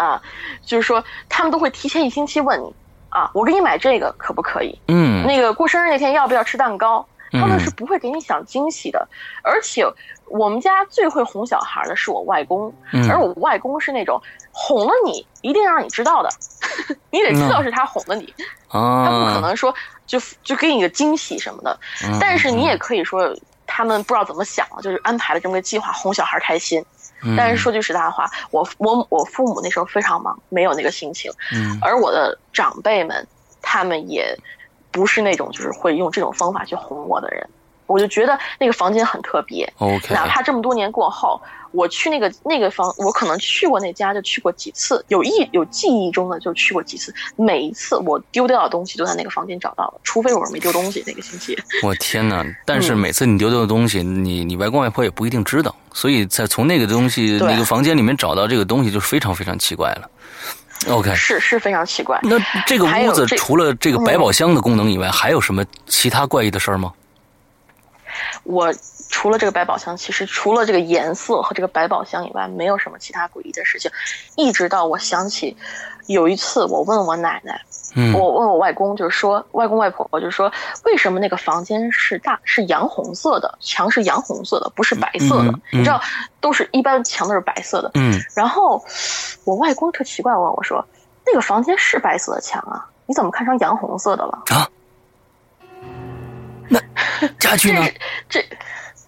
[0.00, 0.22] 啊，
[0.64, 2.74] 就是说他们都会提前一星期问你。
[3.10, 4.78] 啊，我给你买这个可不可以？
[4.86, 7.04] 嗯，那个过生日那天要不要吃蛋糕？
[7.32, 9.04] 他们是不会给你想惊喜的。
[9.42, 9.84] 而且
[10.26, 12.72] 我们家最会哄小孩的是我外公，
[13.10, 16.30] 而我外公是那种哄了你一定让你知道的，
[17.10, 18.32] 你得知道是他哄的你，
[18.68, 19.74] 他不可能说
[20.06, 21.76] 就就给你个惊喜什么的。
[22.20, 23.36] 但是你也可以说
[23.66, 26.84] 他们不知道怎么想了，就是安排了这么个计划哄小孩开心。
[27.36, 31.30] 但是说句实在话，我我我父母那时候非常忙，没有那个心情。
[31.52, 33.26] 嗯，而我的长辈们，
[33.60, 34.36] 他们也
[34.90, 37.48] 不是那种就是会用这种方法去哄我的人。
[37.86, 39.70] 我就觉得那个房间很特别。
[39.78, 41.40] OK，哪怕这么多年过后。
[41.72, 47.14] 我去那个那个房，我可能去过那家，就去过几次，有意有记忆中的就去过几次。
[47.36, 51.56] 每一次我丢掉的东西都在那个房间找到了，除非我是没丢东西那个星期。
[51.82, 52.44] 我天哪！
[52.64, 60.10] 但是每次你丢掉的东西，你你外公外婆也不一定知道，所以在从那个东西那个房间里面找到这个东西，就非常非常奇怪了。
[60.88, 62.18] OK，是是非常奇怪。
[62.22, 66.92] 那这个屋子除了这个百宝箱的功能以外，还有什么其他怪异的事儿吗？
[68.44, 68.72] 我。
[69.12, 73.90] 除了这个百宝箱，其实除了这个颜色和这个百宝箱以外，没有什么其他诡异的事情。
[74.36, 75.54] 一直到我想起
[76.06, 77.60] 有一次，我问我奶奶，
[77.96, 80.50] 嗯，我问我外公，就是说外公外婆，我就说
[80.84, 85.52] 为什么那个房间是大是洋红色的，墙是洋红色的，不是白色的？
[85.72, 86.00] 你知道，
[86.40, 87.90] 都是一般墙都是白色的。
[87.94, 88.82] 嗯，然后
[89.44, 90.82] 我外公特奇怪问我说，
[91.26, 94.44] 那个房间是白色的墙啊，你怎么看成洋红色的了？
[94.54, 94.70] 啊？
[96.70, 96.80] 那
[97.38, 97.86] 家具呢？
[98.28, 98.42] 这。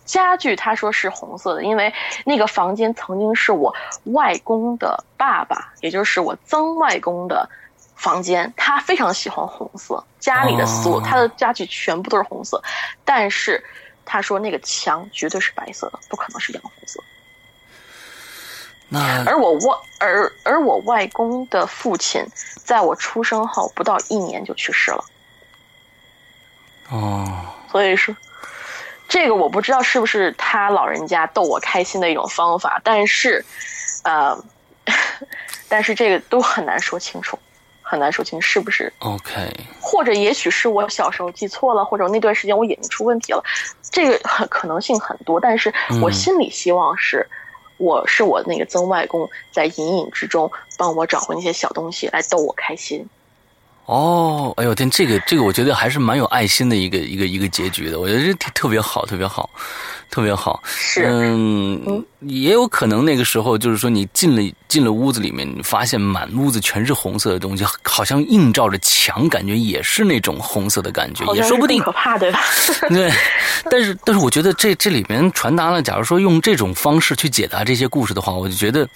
[0.04, 1.90] 家具他说是红色的，因为
[2.26, 3.74] 那个房间曾经是我
[4.06, 7.48] 外公的爸爸，也就是我曾外公的
[7.96, 8.52] 房间。
[8.54, 12.62] 他非常喜欢红色，家里的所有他的家具全部都是红色。
[13.06, 13.64] 但是
[14.04, 17.00] 他说那个墙绝对是白色的，不可能是洋红色。
[18.90, 22.22] 那而我外而而我外公的父亲，
[22.62, 25.02] 在我出生后不到一年就去世了。
[26.92, 27.26] 哦，
[27.70, 28.14] 所以说。
[29.08, 33.44] 这个我不知道是不是他老人家逗我开心的一种方法，但是，
[34.04, 34.42] 呃，
[35.68, 37.38] 但是这个都很难说清楚，
[37.82, 43.44] 很难说清是不是 OK，或者也许是我小时候记错了，或者那段时间我眼睛出问题了，
[43.90, 47.28] 这个很可能性很多，但是我心里希望是，
[47.76, 53.06] 我是我那个曾外公在隐隐之中帮我找回那些小东西来逗我开心。
[53.86, 57.98] 哦，哎呦天，这个这个，我觉得还是蛮有爱心的一个一个一个结局的。
[57.98, 59.50] 我觉得这特别好，特别好，
[60.08, 60.62] 特别好。
[60.64, 71.82] 是，嗯，也有可能那个时候就是说，你进了进了屋子里面，你发现满屋子全是红色的东西，好像映照着墙，感觉也是那种红色的感觉，也说不定。
[71.82, 72.40] 可怕，对吧？
[72.88, 73.10] 对，
[73.68, 78.88] 但是但是，我觉得这这里面传达了，假如说用这种方式去解答这些故事的话，我就觉得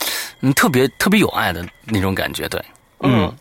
[0.42, 2.48] 嗯，特别特别有爱的那种感觉。
[2.48, 2.64] 对，
[3.00, 3.34] 嗯。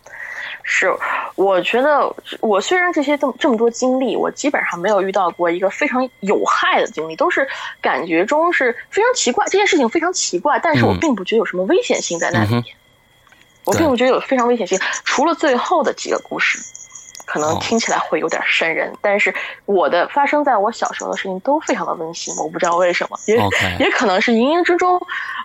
[0.64, 0.92] 是，
[1.36, 7.48] 我觉得我虽然这些这么这么多经历，我基本上没有遇到过一个非常有害的经历，都是
[7.82, 12.52] 感觉中是非常奇怪，这件事情非常奇怪，但是我并不觉得有什么危险性在那里。
[12.52, 12.64] 面，
[13.66, 16.60] 我并不觉得有非常危险性，除了最后的几个故事，
[17.26, 19.34] 可能听起来会有点瘆人，但是
[19.66, 23.36] 我的发生在我小时候的事情都非常的温馨，我不知道为什么，也
[23.80, 25.02] 也可能是冥冥之中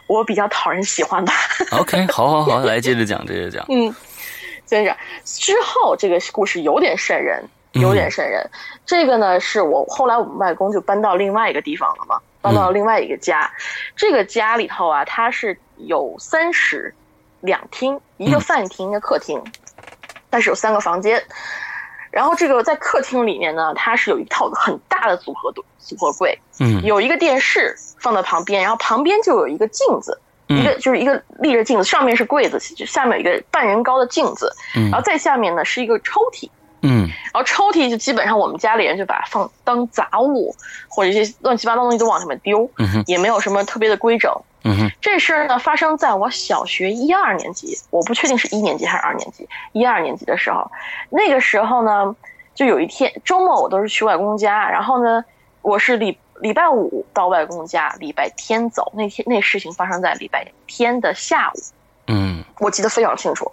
[0.06, 1.32] 我比较讨人喜欢吧。
[1.72, 3.94] OK，好好好， 来接着讲，接着讲，嗯。
[4.70, 8.48] 先生，之后这个故事有点瘆人，有点瘆人。
[8.86, 12.20] 这个呢，是我后来我们外公就搬到另外一个地方了嘛。
[12.40, 13.50] 搬到另外一个家。
[13.96, 16.94] 这个家里头啊，它是有三室
[17.40, 19.42] 两厅，一个饭厅，一个客厅，
[20.30, 21.20] 但是有三个房间。
[22.12, 30.18] 然后这个在客厅里面呢，它是有一套很大的组合组合柜，嗯有一个电视放在旁边，然后旁边就有一个镜子，
[30.50, 34.90] 一个就是一个立着镜子，上面是柜子，就下面有一个半人高的镜子，嗯。
[34.90, 36.48] 然后再下面呢是一个抽屉，
[36.82, 37.08] 嗯。
[37.32, 40.54] 然后抽屉就基本上我们家里人就把它放当杂物
[40.88, 44.32] 或者一些乱七八糟东西都往上面丢，嗯也没有什么特别的规整。
[44.64, 44.90] 嗯哼。
[45.00, 50.70] 这事儿呢发生在我小学一二年级，我不确定是一年级还是二年级，一二年级的时候，
[51.08, 52.14] 那个时候呢，
[52.54, 55.24] 就有一天周末我都是去外公家，然后呢，
[55.62, 58.92] 我是礼礼拜五到外公家，礼拜天走。
[58.94, 61.58] 那天那事情发生在礼拜天的下午，
[62.06, 62.44] 嗯。
[62.58, 63.50] 我记得非常清楚。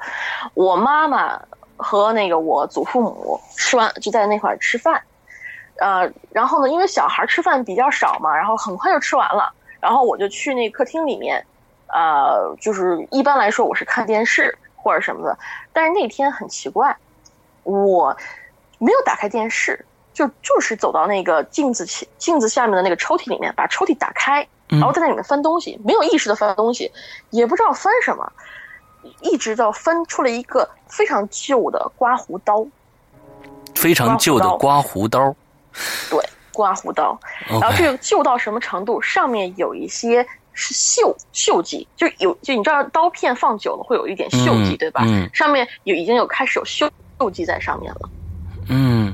[0.54, 1.42] 我妈妈
[1.78, 5.02] 和那个我祖父母吃完就在那块儿吃饭，
[5.80, 11.46] 呃，然后呢，因为小孩吃饭比较少嘛，然后很快就吃完了，然后我就去那客厅里面，
[11.88, 15.40] 呃，就是一般来说我是看电视或者什么的，
[15.72, 16.98] 但是那天很奇怪，
[17.64, 18.18] 我
[18.78, 19.86] 没有打开电视，
[20.18, 26.92] 就就是走到那个镜子前镜子下面的那个抽屉里面，把抽屉打开，嗯然后在那里面翻东西，没有意识的翻东西，
[27.30, 28.32] 也不知道翻什么，
[29.22, 32.66] 一直到翻出了一个非常旧的刮胡刀，
[33.76, 35.36] 非常旧的刮胡刀。
[36.10, 36.20] 对，
[36.52, 37.16] 刮胡刀。
[37.48, 39.00] 然后这个旧到什么程度？
[39.00, 45.04] 上面有一些是锈锈迹，就有就你知道刀片放久了会有一点锈迹，嗯对吧？
[45.06, 48.10] 嗯上面有已经有开始有锈锈迹在上面了。
[48.70, 49.07] 嗯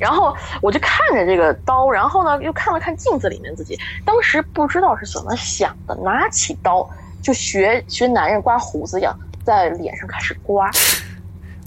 [0.00, 6.88] 然后我就看着这个刀，然后呢又看了看镜子里面自己，当时不知道是怎么想的，拿起刀
[7.22, 10.70] 就学学男人刮胡子一样，在脸上开始刮。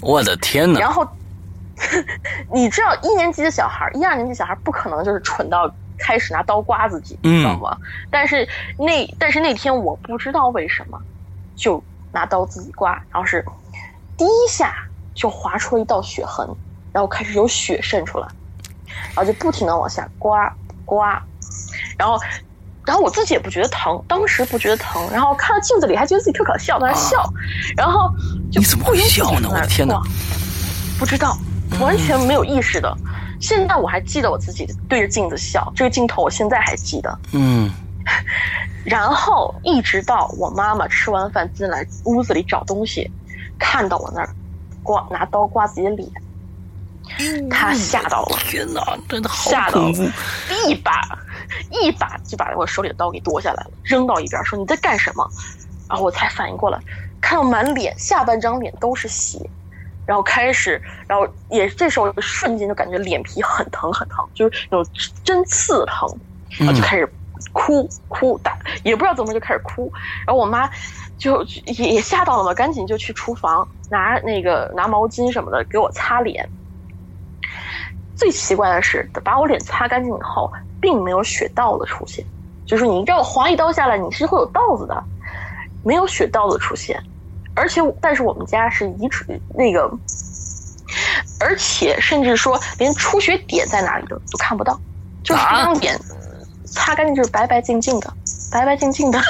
[0.01, 0.79] 我的天哪！
[0.79, 1.07] 然后
[2.53, 7.77] 你知道一年级的小孩，一二年级小孩不可能就是蠢到开始拿刀刮自己，你知道吗？
[8.11, 11.01] 但是那但是那天我不知道为什么
[11.55, 13.43] 就拿刀自己刮，然后是
[14.15, 14.75] 第一下
[15.15, 16.47] 就划出了一道血痕，
[16.97, 18.27] 然后开始有血渗出来，
[19.13, 20.51] 然后就不停的往下刮
[20.83, 21.21] 刮，
[21.95, 22.19] 然后。
[22.87, 27.21] 然后我自己也不觉得疼，当时不觉得疼，然后看到镜子里还觉得自己特搞笑，在那笑，
[27.75, 28.09] 然后
[28.49, 30.01] 就你怎么会笑呢我的天哪
[30.97, 31.37] 不知道，
[31.81, 32.95] 完全没有意识的。
[33.41, 37.19] 现在我还记得我自己对着镜子笑，这个镜头我现在还记得。
[37.33, 37.69] 嗯
[38.85, 43.11] 然后一直到我妈妈吃完饭进来屋子里找东西，
[43.59, 44.29] 看到我那儿
[44.81, 46.09] 刮拿刀刮自己的脸，
[47.49, 50.03] 她吓到了，天哪，真的好吓到了恐怖！
[50.67, 51.01] 一把
[51.71, 55.29] 一把就把我手里的刀给夺下来了，扔到一边，说你在干什么？
[55.89, 56.77] 然后我才反应过来，
[57.21, 59.39] 看到满脸下半张脸都是血，
[60.05, 64.91] 然后开始，然后也这时候瞬间就感觉脸皮很疼很疼，就是那种
[65.23, 66.09] 针刺疼，
[66.59, 67.09] 然后就开始
[67.53, 69.91] 哭哭打，也不知道怎么就开始哭，
[70.25, 70.69] 然后我妈
[71.17, 76.47] 就也也吓到了嘛，赶紧就去厨房拿那个拿毛巾什么的给我擦脸。
[78.17, 80.51] 最奇怪的是，把我脸擦干净以后，
[80.81, 82.25] 并没有血道的出现，
[82.65, 85.03] 就是你让我划一刀下来，你是会有道子的，
[85.83, 87.01] 没有血道的出现，
[87.53, 89.89] 而且但是我们家是遗传那个，
[91.39, 94.79] 而且甚至说连出血点在哪里都都看不到，
[95.23, 95.99] 就是啊那张脸
[96.65, 98.11] 擦干净就是白白净净的，
[98.51, 99.21] 白白净净的，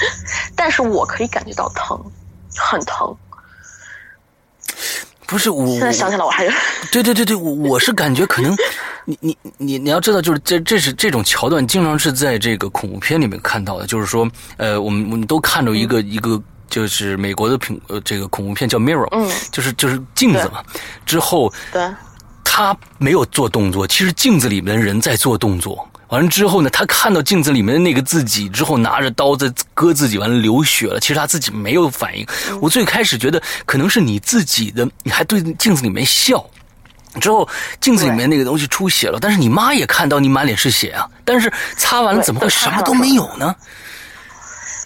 [0.54, 1.98] 但是我可以感觉到疼，
[2.56, 3.16] 很疼。
[5.26, 6.46] 不是我，现在想起来我还
[6.92, 8.54] 对对对对，我我是感觉可能，
[9.04, 13.86] 你你你你要知道，就是这这是这种桥段，经常是在这个恐怖片里面看到的。
[13.86, 20.62] 就是说，呃，我们我们都看到一个、一个，就是美国的恐呃这个恐怖片叫《Mirror》，嗯，就是就是镜子嘛。
[21.06, 21.82] 之后对。
[22.56, 25.84] 他没有做动作，其实镜子里面的人在做动作。
[26.08, 31.00] 完了之后呢，他看到镜子里面的那个自己之后，拿着刀在割自己，完了流血了。
[31.00, 32.26] 其实他自己没有反应。
[32.60, 36.44] 我最开始觉得可能是你自己的，你还对镜子里面笑。
[37.20, 37.48] 之后
[37.80, 41.08] 镜子里面那个东西出血了，但是你妈也看到你满脸是血啊。
[41.24, 43.54] 但是擦完了怎么会什么都没有呢？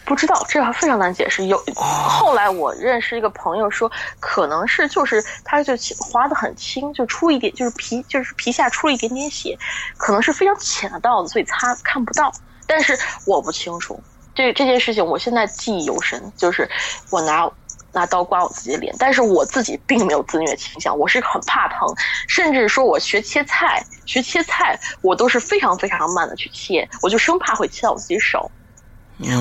[0.09, 1.45] 不知道，这个非常难解释。
[1.45, 9.57] 有后来我认识一个朋友说，可能是就是他就划的很轻，就出一点就是皮就是皮下出了一点点血，
[9.99, 12.33] 可能是非常浅的道子，所以擦看不到。
[12.67, 14.03] 但是我不清楚
[14.35, 16.67] 这这件事情，我现在记忆犹深，就是
[17.11, 17.47] 我拿。
[17.91, 21.89] 拿刀刮我自己的脸，但是我自己并没有自虐倾向，我是很怕疼，
[22.29, 28.49] 甚至说我学切菜，学切菜我都是非常非常慢的去切，我就生怕会切到我自己手。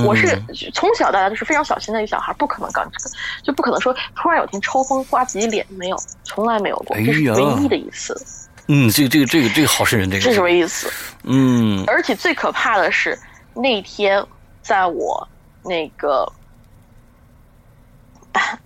[0.06, 8.20] 我是嗯从小到大就是非常小心的一个小孩，不可能干这个，就不可能说突然有天抽风刮自己脸，没有，从来没有过，这是唯一的一次，
[8.68, 10.92] 嗯，这个这个这个这个好瘆人，这个这是唯一一次。
[11.24, 13.18] 嗯而且最可怕的是，
[13.54, 14.26] 那天
[14.64, 15.28] 在我
[15.64, 16.28] 那个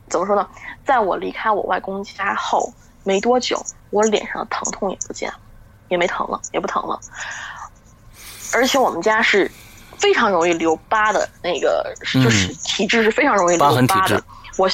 [0.08, 0.48] 怎么说呢，
[0.86, 5.38] 在我离开我外公家后没多久，我脸上的疼痛也不见了，
[5.90, 7.00] 也没疼了，也不疼了。
[8.54, 9.50] 而且我们家是
[10.02, 14.22] 非常容易留疤的那个，就是体质是非常容易留疤的。
[14.58, 14.68] 我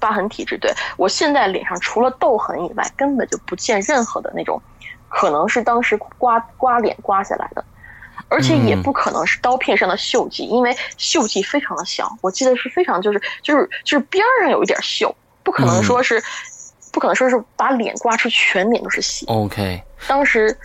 [0.00, 4.60] 疤痕体质，对我现在脸上除了痘痕以外，根本就不见任何的那种，
[5.08, 7.64] 可能是当时刮刮脸刮下来的，
[8.28, 15.14] 而且也不可能是刀片上的锈迹，因为锈迹非常的小，我记得是非常就是就是就是边上有一点锈，
[15.44, 16.20] 不可能说是，
[16.92, 19.24] 不可能说是把脸刮出全脸都是血。
[19.28, 20.58] OK，当时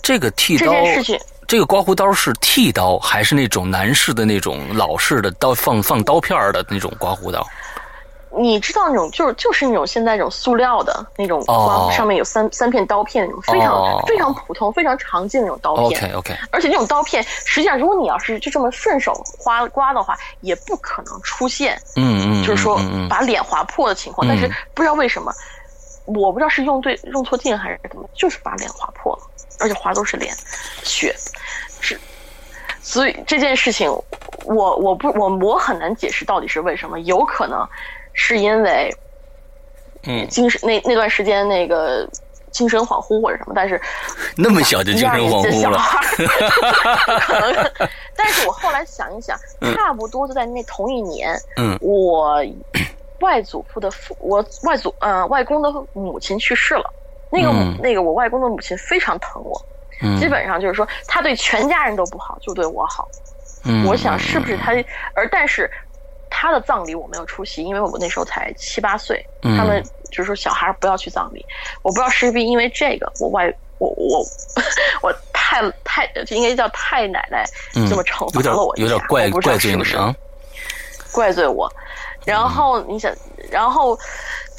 [0.00, 1.20] 这个剃刀这件事情。
[1.50, 7.44] 这个刮胡刀是剃刀，还是那种男士的那种老式的刀放放刀片的那种刮胡刀？
[8.38, 16.04] 你知道那种就是就是那种现在那种塑料的那种刮，上面有三三片刀片那种，非常非常普通、非常常见的那种刀片。
[16.04, 16.38] OK OK。
[16.52, 24.24] 而且那种刀片，实际上如果你要是就这么顺手刮刮的话，也不可能出现，嗯嗯，就是说把脸划破的情况。
[24.28, 25.32] 但是不知道为什么，
[26.04, 29.22] 我不知道是用对用错劲还是怎么，就是把脸划破了，
[29.60, 30.34] 而且划都是脸
[30.82, 31.14] 血。
[31.80, 31.98] 是，
[32.82, 33.90] 所以这件事情，
[34.44, 37.66] 我我不我我很难解释到底是为什么，有可能
[38.12, 38.94] 是因为，
[40.02, 42.08] 嗯，精神那那段时间那个
[42.50, 43.80] 精神恍惚或者什么，但是
[44.36, 45.78] 那么小就精神恍惚了，
[47.20, 47.88] 可能。
[48.16, 49.38] 但是我后来想一想，
[49.74, 52.44] 差不多就在那同一年，嗯，我
[53.20, 56.92] 外祖父的父，我外祖呃外公的母亲去世了，
[57.30, 57.52] 那个
[57.82, 59.60] 那个我外公的母亲非常疼我。
[60.18, 63.06] 基本上就是说，他对全家人都不好，就对我好。
[63.64, 64.72] 嗯，我想是不是他？
[65.12, 65.70] 而但是
[66.30, 69.22] 他的葬礼我没有出席，因为我那时候才七八岁。
[69.42, 71.44] 他们就是说小孩不要去葬礼。
[71.82, 74.24] 我不知道是不是因为这个，我外我我
[75.02, 77.44] 我太太就应该叫太奶奶
[77.86, 80.16] 这么惩罚了我一下，有点怪怪罪你啊，
[81.12, 81.70] 怪罪我。
[82.24, 83.14] 然后你想，
[83.50, 83.98] 然后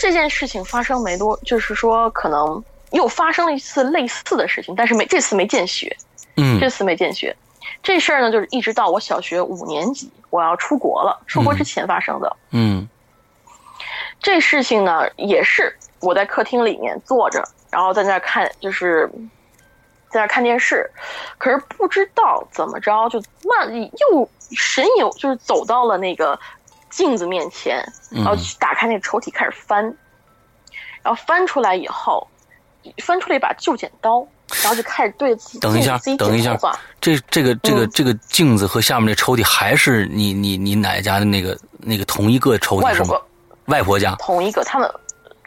[0.02, 2.64] 这件事情发生没多，就是说可能。
[2.92, 5.96] 又发生了一次类似的事情，但是没这次没见血，
[6.36, 7.34] 嗯，这次没见血。
[7.82, 12.36] 这事儿呢，就是一直到我小学五年级，我要出国了，出国之前发生的。
[12.50, 12.86] 嗯，
[14.20, 19.10] 这事情呢，也是我在客厅里面坐着，然后在那看，就是
[20.10, 20.92] 在那看电视，
[21.38, 26.38] 可是不知道怎么着，就慢又神游，就是走到了那个
[26.92, 29.84] 镜子面前，然后去打开那个抽屉开始翻，
[31.02, 32.28] 然后翻出来以后。
[33.04, 34.26] 翻出了一把旧剪刀，
[34.64, 36.58] 然后就开始对自己等一下，等一下，
[37.00, 43.20] 这这个这个这个镜子和下面那抽屉还是你你你奶家的那个那个同一个抽屉是吗？
[43.66, 44.16] 外婆家。
[44.16, 44.92] 同一个，他们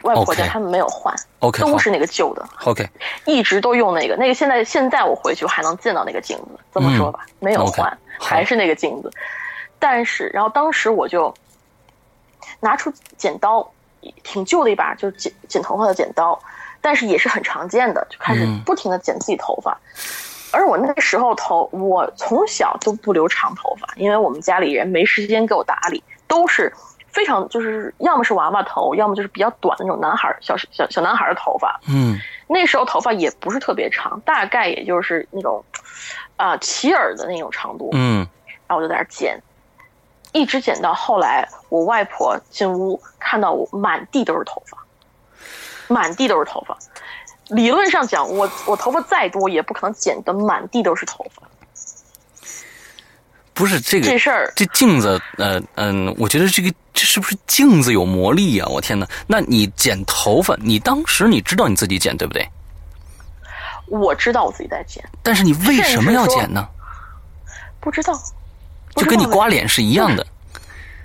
[0.03, 2.89] 外婆家他们没有换，OK，都是那个旧的，OK，
[3.25, 4.33] 一直都用那个那个。
[4.33, 9.11] 现在现在我回去还能见到那个镜子，这么说吧，没有换，还是那个镜子。
[9.79, 11.33] 但是，然后当时我就
[12.59, 13.71] 拿出剪刀，
[14.23, 16.39] 挺旧的一把，就是剪剪头发的剪刀。
[16.81, 19.75] 但是也是很常见的，就开始不停的剪自己头发，
[20.51, 26.71] 而我那个时候头，我从小都不留长头发，因为我们家里人没时间给我打理，都是
[27.07, 31.79] 非常就是要么是娃娃头，要么就是比较短的那种男孩小小小男孩的头发。
[31.87, 35.65] 嗯，那时候头发也不是特别长，大概也就是那种
[36.37, 37.89] 啊齐耳的那种长度。
[37.93, 38.17] 嗯，
[38.67, 39.41] 然后我就在那剪，
[40.35, 44.77] 一直剪到后来，我外婆进屋看到我满地都是头发。
[45.87, 46.77] 满地都是头发，
[47.49, 51.43] 理论上讲，我我头发再多也不可能剪得满地都是头发。
[53.53, 58.67] 不是这个这事儿，这镜子，呃嗯，我觉得这个这是不是镜子有魔力啊？
[58.67, 59.07] 我天哪！
[59.27, 62.49] 那你剪头发，你当时你知道你自己剪对不对？
[63.87, 66.67] 我知道我自己在剪，但是你为什么要剪呢？
[67.79, 68.19] 不知道，
[68.95, 70.25] 就跟你刮脸是一样的。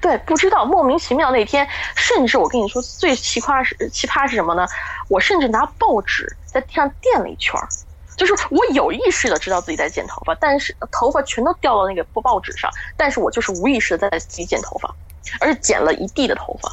[0.01, 4.66] 对，不知道莫名其妙那天，甚至我跟你说最奇葩是奇葩是什么呢？
[5.09, 7.68] 我甚至拿报纸在地上垫了一圈儿，
[8.16, 14.95] 就是我有意识的知道自己在剪头发，但是头发全都掉到那个报纸上，但是我就是无意识的在自己剪头发，
[15.38, 16.72] 而且剪了一地的头发。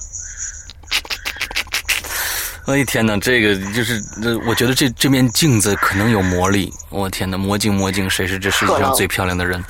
[2.67, 6.69] 哎天哪，这个就是这，我觉得这这面镜子可能有魔力。
[6.89, 9.63] 我天哪，魔镜魔镜，谁是这世界上最漂亮的人？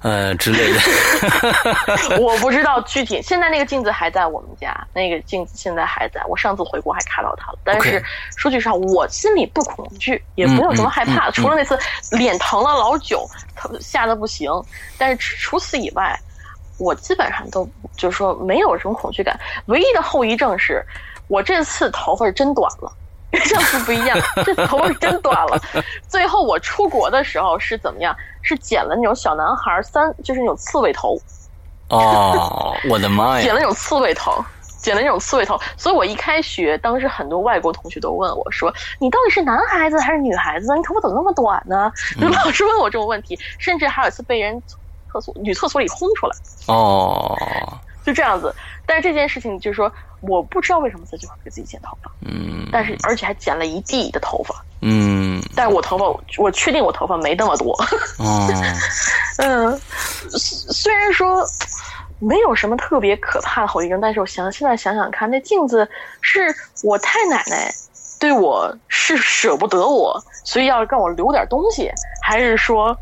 [0.00, 0.80] 呃，之类的。
[2.18, 6.24] 我不知道具体，现在那个镜子还在我们家，那个镜子现在还在。
[6.26, 7.58] 我上次回国还看到它了。
[7.62, 8.02] 但是
[8.34, 11.78] 说句实话，我心里不恐惧，也没有什么害怕，除了那次
[12.16, 13.28] 脸疼了老久，
[13.78, 14.50] 吓得不行。
[14.96, 16.18] 但是除此以外，
[16.78, 19.38] 我基本上都就是说没有什么恐惧感。
[19.66, 20.82] 唯一的后遗症是。
[21.28, 22.92] 我这次头发是真短了，
[23.30, 25.60] 跟上次不一样， 这次头发是真短了。
[26.08, 28.16] 最后我出国的时候是怎么样？
[28.42, 31.20] 是剪了那种小男孩三，就是那种刺猬头。
[31.90, 33.42] 哦，我的妈呀！
[33.42, 34.44] 剪了那种刺猬头，
[34.78, 35.58] 剪了那种刺猬头。
[35.76, 40.74] 所以我一开学，当时很多外国同学都问我说：“你到底是男孩子还是女孩子？
[40.76, 44.62] 你头发怎么那么短呢？”就 老是问我这种问题，甚至还有一次被人
[45.12, 46.36] 厕所女厕所里轰出来。
[46.66, 47.36] 哦，
[48.08, 48.54] 就这样子。
[48.86, 52.10] 但是这件事情就是说，我不知道为什么自己会给自己剪头发。
[52.26, 52.66] 嗯。
[52.72, 54.54] 但是而且还剪了一地的头发。
[54.80, 55.42] 嗯。
[55.54, 56.06] 但是我头发，
[56.38, 57.72] 我确定我头发没那么多。
[58.18, 58.48] 哦。
[59.38, 59.78] 嗯，
[60.30, 61.44] 虽然说。
[62.20, 65.88] 没有什么特别可怕的后遗症，但是我想现在想想看，那镜子
[66.20, 66.52] 是
[66.82, 67.72] 我太奶奶
[68.18, 71.88] 对我是舍不得我，所以要让我留点东西，
[72.20, 72.98] 还是说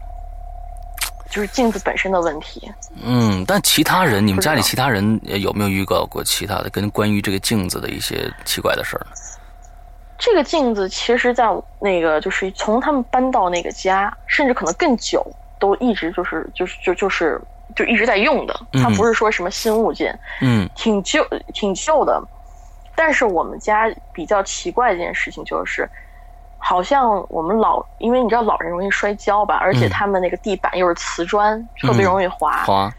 [1.29, 2.71] 就是镜子本身的问题？
[3.05, 9.13] 嗯，但其他人，你们家里其他人有没有遇到过其他的跟关于这个镜子的一些奇怪的事儿呢？
[10.19, 11.45] 这个镜子其实，在
[11.81, 15.27] 那个就是从他们搬到那个家，甚至可能更久，
[15.59, 17.41] 都一直就是就是就就是。
[17.75, 21.23] 就一直在用的，它不是说什么新物件，嗯，挺旧，
[21.53, 22.23] 挺旧的。
[22.95, 25.87] 但是我们家比较奇怪的一件事情就是，
[26.69, 32.65] 好像我们老，因为你知道老人容易摔跤吧，而且他们那个地板又是瓷砖，特别容易滑。
[32.65, 32.93] 滑。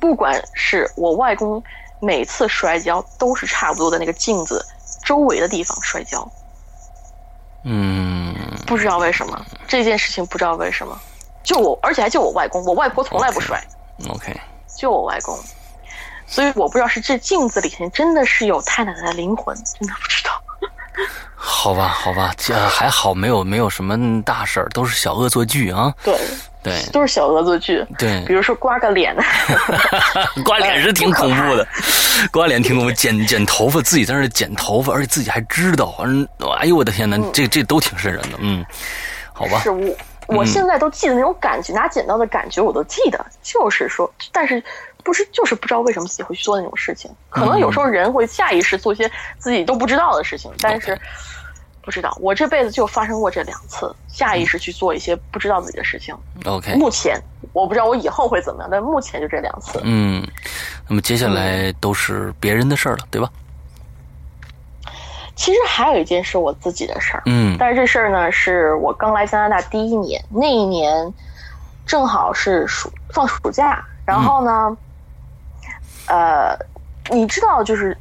[0.00, 1.62] 不管是我外公
[2.00, 4.60] 每次摔跤，都是差不多在那个镜子
[5.04, 6.28] 周围的地方摔跤。
[7.62, 8.34] 嗯。
[8.66, 11.00] 不知道为什么这件事情，不知道为什么。
[11.44, 13.62] 就我，而且还就我外公，我外婆从来不摔。
[14.10, 14.36] OK，
[14.76, 15.38] 就我外公，
[16.26, 20.32] 所以我不知道是这镜子里面真的是有太奶奶的灵魂，真的不知道。
[21.34, 25.92] 好吧，好吧，这还好，没有没有什么大事儿，都是小恶作剧啊。
[26.02, 26.18] 对
[26.62, 27.84] 对，都是小恶作剧。
[27.96, 29.16] 对，比如说刮个脸，
[30.44, 31.66] 刮脸是挺恐怖的，
[32.32, 32.92] 刮脸挺恐怖。
[32.92, 36.26] 剪剪头发，自己在那剪头发，而且自己还知道，嗯，
[36.58, 38.38] 哎呦我的天哪，这这都挺瘆人的。
[38.40, 38.64] 嗯，
[39.32, 39.60] 好吧。
[39.60, 39.96] 是我。
[40.26, 44.62] 我现在都记得那种感觉，拿剪刀的感觉我都记得，就是说，但是
[45.08, 47.10] 不是就是不知道为什么自己会去做那种事情？
[47.30, 51.00] 可能有时候人会下意识做一些自己都不知道的事情，但是
[51.80, 52.14] 不知道。
[52.20, 56.14] 我这辈子就发生过这两次，下意识去做一些不知道自己的事情。
[56.44, 57.18] OK，目前
[57.54, 59.80] 我不知道我以后会怎么样，但目前就这两次。
[59.82, 60.22] 嗯，
[60.86, 63.30] 那么接下来都是别人的事儿了，对吧？
[65.34, 71.14] 其实还有一件是我自己的事儿，嗯，但是这事儿呢，是我刚来加拿大第一年，那一年
[71.86, 74.76] 正好是暑放暑假，然后呢，
[76.08, 76.58] 呃，
[77.10, 77.96] 你知道就是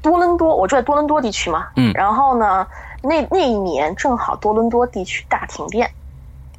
[0.00, 2.66] 多伦多，我住在多伦多地区嘛，嗯，然后呢，
[3.02, 5.90] 那那一年正好多伦多地区大停电，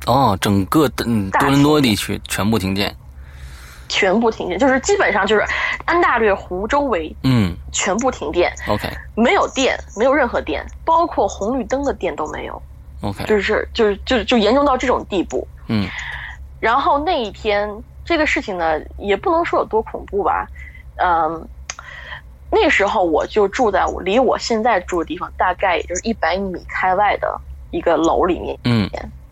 [0.05, 2.95] 哦，整个嗯多伦多地区全部停电。
[3.89, 5.45] 全部停电，就是基本上就是
[5.85, 8.51] 安大略湖周围，嗯，全部停电。
[8.67, 12.59] OK，没有电，没有任何电，包括红绿灯的电都没有。
[13.01, 15.47] OK，就是就是就就严重到这种地步。
[15.67, 15.87] 嗯，
[16.59, 17.69] 然后那一天
[18.03, 20.47] 这个事情呢，也不能说有多恐怖吧，
[20.95, 21.47] 嗯，
[22.51, 27.39] 那时候我就住在我离我现在住的地方大概也就是一百米开外的
[27.71, 28.57] 一个楼里面。
[28.63, 28.89] 嗯。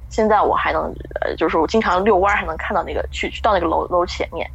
[0.10, 4.46] 现在我还能，呃，就是我经常遛弯还能看到那个去去到那个楼楼前面。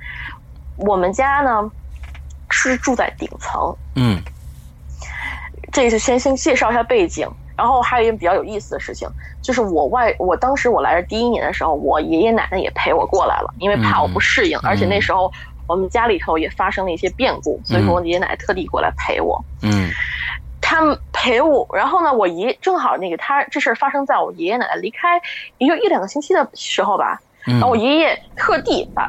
[0.77, 1.71] 我们家呢
[2.51, 4.21] 是住在顶层，嗯，
[5.73, 7.27] 这是先先介绍一下背景，
[7.57, 9.09] 然后还有一件比较有意思的事情，
[9.41, 15.33] 就是我外我当时我来这第一年的时候，我爷爷奶奶也陪我过来了，因为怕我不适应，而且那时候
[15.69, 19.91] 我们家里头也发生了一些变故，所以说我爷爷奶奶特地过来陪我，嗯。
[20.69, 25.21] 他们陪我，然后呢，我爷正好那个他这事儿发生在我爷爷奶奶离开
[25.59, 27.21] 也就一两个星期的时候吧。
[27.45, 29.09] 然后我爷爷特地把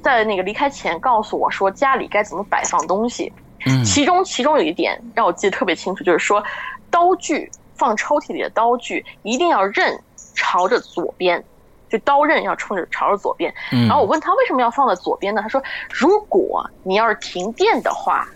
[0.00, 3.32] 在那个离开前告诉我说家里该怎么摆放东西。
[3.66, 6.40] 嗯，其中其中有一点让我记得特别清楚，就是说
[6.88, 10.00] 刀具放抽屉里的刀具一定要刃
[10.36, 11.42] 朝着左边，
[11.92, 13.54] 就刀刃要冲着朝着左边。
[13.70, 15.42] 然后我问他为什么要放在左边呢？
[15.42, 18.26] 他说如果你要是停电的话。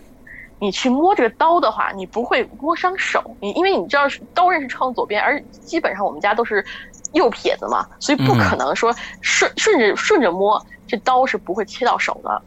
[0.59, 3.23] 你去摸这个刀的话，你不会摸伤手。
[3.39, 6.65] 你因为你知道刀刃是冲左边，而基本上我们家都是
[7.13, 8.91] 右撇子嘛，所以不可能说
[9.21, 12.41] 顺顺着顺着摸，这刀是不会切到手的，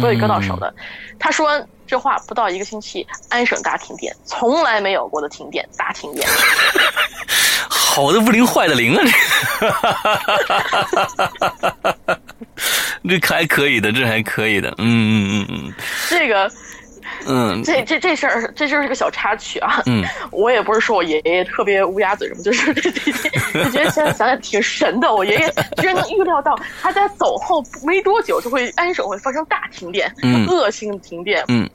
[0.00, 0.72] 不会割到手的。
[1.18, 6.24] 他说这话不到一个星期，安省大停电，从来没有过的停电，大停电。
[7.96, 9.02] 好的不灵，坏的灵啊！
[13.08, 14.68] 这 这还可以的，这还可以的。
[14.76, 15.72] 嗯嗯嗯嗯，
[16.10, 16.52] 这个。
[17.26, 19.82] 嗯， 这这这事儿，这就是个小插曲啊。
[19.86, 25.12] 嗯， 我也不是说我爷爷特别乌鸦嘴什么，就是这 这就觉得现在想想挺神的。
[25.14, 25.48] 我爷爷
[25.78, 31.44] 居然能预料到他在走后没多久就会安省会发生大停电，嗯恶性停电。
[31.48, 31.68] 嗯，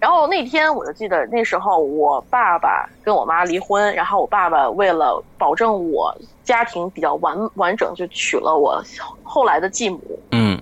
[0.00, 8.82] 然后那天我就记得那时候我爸爸跟我妈离婚，然后我爸爸为了保证我家庭比较完完整，就娶了我
[9.22, 10.00] 后来的继母。
[10.32, 10.60] 嗯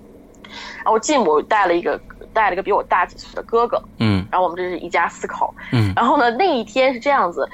[0.79, 2.01] 然后我继母带了一个
[2.33, 5.55] 带了一个比我大几岁的哥哥，嗯然后我们这是一家四口。
[5.73, 7.49] 嗯然后呢，那一天是这样子，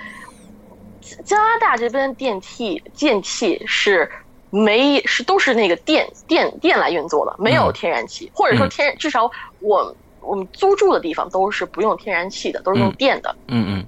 [1.25, 4.11] 加拿大这边电梯电器是
[4.51, 13.35] 没是都是那个电电电来运作的，没有嗯天然气，或者说嗯天至少我我们租住的地方都是不用天然气的，都是用嗯电的。
[13.49, 13.87] 嗯嗯，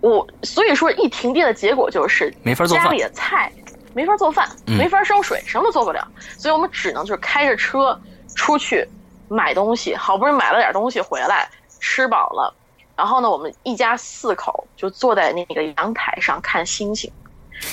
[0.00, 3.50] 我所以说一停电的结果就是没法做饭家里的菜
[3.94, 7.98] 没法做饭，嗯没法烧水，什么都做不了，所以我们只能就是开着车
[8.34, 8.86] 出去
[9.32, 11.48] 买东西，好不容易买了点东西回来，
[11.80, 12.54] 吃饱了，
[12.96, 17.10] 然后呢，我们一家四口就坐在那个阳台上看星星。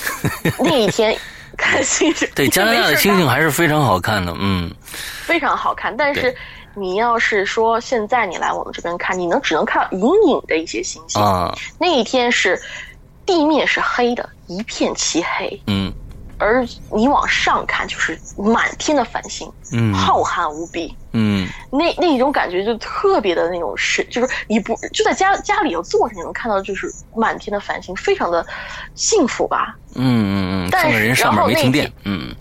[0.59, 1.17] 那一天
[1.57, 4.33] 看星星，对， 加拿大的星星还还是非常好看的。
[4.37, 4.71] 嗯
[5.25, 6.35] 非常好看，但是
[6.75, 11.21] 你要是说现在你来我们这边看，你能只能看到隐隐的一些星星。
[11.21, 12.59] 啊那一天是
[13.25, 15.91] 地面是黑的，一片漆黑，嗯
[16.39, 20.95] 而你往上看就是满天的繁星，嗯浩瀚无比。
[21.11, 28.45] 嗯那那种感觉就特别的那种是，就是你不就在家家里头坐着，你能看到就是满天的繁星，非常的
[28.95, 29.75] 幸福吧？
[29.95, 31.93] 嗯嗯嗯，但是看看人上面没停电然。
[32.05, 32.35] 嗯嗯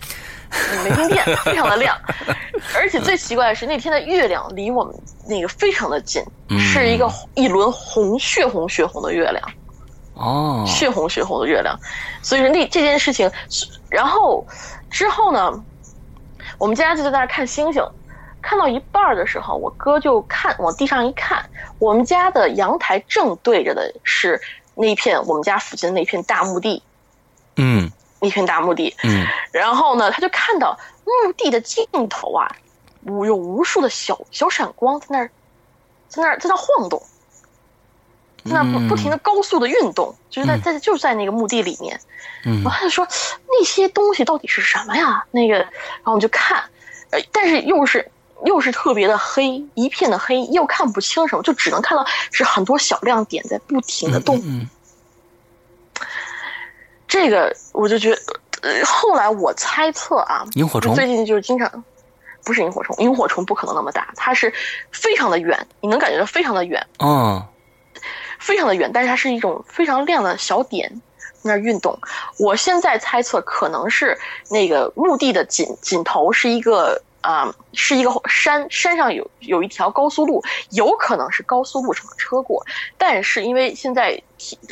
[0.83, 1.95] 没停电，非常的亮，
[2.75, 4.91] 而且最奇怪的是那天的月亮离我们
[5.27, 9.43] 那个非常的近，嗯是一个一轮红血红血红的月亮。
[10.19, 10.63] 哦。
[10.67, 11.79] 血红血红的月亮，
[12.21, 13.31] 所以说那这件事情，
[13.89, 14.45] 然后
[14.91, 15.63] 之后呢，
[16.57, 17.83] 我们家就在那儿看星星，
[18.41, 21.49] 看到一半儿的时候，我哥就看往地上一看，
[21.79, 24.39] 我们家的阳台正对着的是
[24.75, 26.83] 那片我们家附近的那片大墓地，
[27.55, 27.91] 嗯。
[28.21, 29.25] 那片大墓地，嗯。
[29.53, 32.53] 然后呢，他就看到墓地的尽头啊，
[33.05, 35.31] 无有无数的小小闪光在那儿，
[36.09, 37.01] 在那儿在那晃动，
[38.49, 41.99] 在那不嗯不停的高速的运动，就是在嗯在就是在那个墓地里面。
[42.45, 43.07] 嗯然后他就说
[43.47, 45.23] 那些东西到底是什么呀？
[45.31, 45.65] 那个，然
[46.03, 46.57] 后我们就看，
[47.11, 48.09] 呃，但是又是
[48.45, 54.39] 又是特别的黑，一片的黑，又看不清什么，就只能看到是很多小亮点在不停的动。
[54.43, 54.67] 嗯
[57.07, 58.21] 这个我就觉得，
[58.61, 61.83] 呃，后来我猜测啊，萤火虫最近就是经常。
[62.45, 64.51] 不是萤火虫，萤火虫不可能那么大，它是
[64.91, 67.45] 非常的远，你能感觉到非常的远，哦
[68.39, 70.89] 非常的远，但是它是一种非常亮的小点
[71.33, 71.97] 在那儿运动。
[72.39, 74.17] 我现在猜测可能是
[74.49, 82.65] 那个墓地的尽尽头是一个啊、呃是一个山，山上有有一条高速路，有可能是高速路上的车过，
[82.97, 84.19] 但是因为现在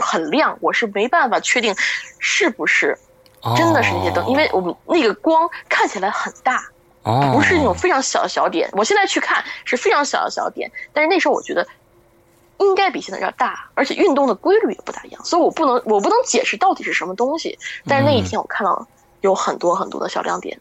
[0.02, 1.76] 很亮，我是没办法确定
[2.20, 2.98] 是不是
[3.42, 6.56] 哦真的是那些灯，因为我们那个光看起来很大。
[7.04, 8.70] 哦不是那种非常小的小点。
[8.74, 11.66] 我现在去看是非常小的小点，但是那时候我觉得
[12.60, 17.58] 应该比现在要大，而且运动的规律也不大一样，所以我不能我不能解释到底是什么东西。
[17.86, 18.88] 但是那一天我看到
[19.22, 20.60] 有很多很多的小亮点。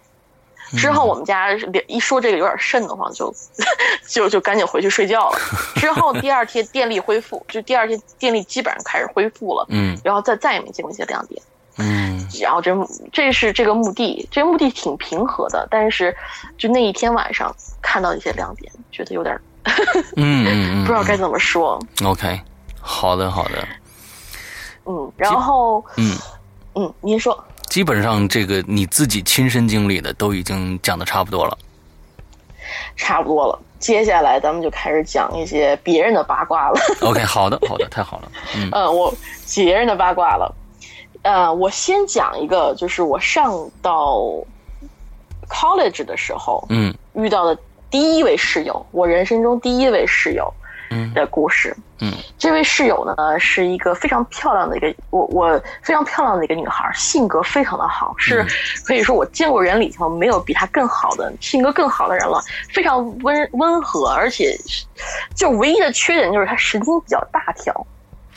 [0.77, 1.53] 之后我们家
[1.87, 3.33] 一说这个有点瘆得慌，就
[4.09, 5.39] 就就赶紧回去睡觉了。
[5.77, 11.41] 之后第二天 电力恢复，就第二天电力基本上开始恢复了，嗯然后再再也没见过一些亮点。
[11.79, 12.75] 嗯然后这
[13.13, 16.13] 这是这个墓地，这个墓地挺平和的，但是
[16.59, 19.39] 就那一天晚上看到一些亮点，觉得有点
[20.17, 21.79] 嗯嗯嗯，不知道该怎么说。
[22.05, 22.41] OK，
[22.81, 23.69] 好的好的，
[24.85, 26.17] 嗯，然后嗯，
[26.75, 31.59] 嗯，您说基本上这个你自己亲身经历的都已经讲的差不多了。
[32.97, 36.81] 差不多了，接下来咱们就开始讲一些别人的八卦了。
[37.01, 38.33] OK，好的好的，太好了。
[38.57, 39.13] 嗯嗯， 我
[39.55, 40.53] 别人的八卦了。
[41.23, 43.53] 呃，我先讲一个，就是我上
[43.83, 44.21] 到
[45.49, 47.57] college 的时候嗯遇到的
[47.91, 50.53] 第一位室友，我人生中第一位室友
[50.91, 51.13] 嗯。
[51.15, 51.77] 的故事。
[52.01, 52.13] 嗯。
[52.39, 58.47] 这位室友呢是一个非常漂亮的一个我我非常漂亮的一个女孩，性格非常的好，是嗯
[58.85, 64.85] 可以说我见过人里头没有比她更好的性格更好的人了，非常温温和，而且是
[65.35, 67.87] 就唯一的缺点就是她神经比较大条，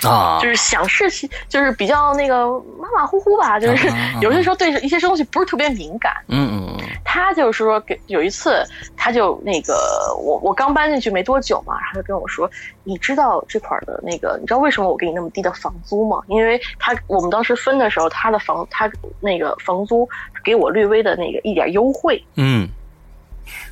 [0.07, 0.39] 啊。
[0.41, 2.47] 就是想事情就是比较那个
[2.79, 3.91] 马马虎虎吧，就是
[4.21, 6.13] 有些时候对一些东西不是特别敏感。
[6.27, 6.85] 嗯嗯嗯。
[7.03, 8.63] 他就是说给有一次，
[8.95, 9.73] 他就那个
[10.21, 12.49] 我我刚搬进去没多久嘛，然后就跟我说，
[12.83, 16.21] 你知道这块儿的那个，你知道为什么我给你那么低的房租吗？
[16.27, 18.89] 因为他我们当时分的时候，他的房他
[19.19, 20.07] 那个房租
[20.43, 22.69] 给我略微的那个一点优惠，嗯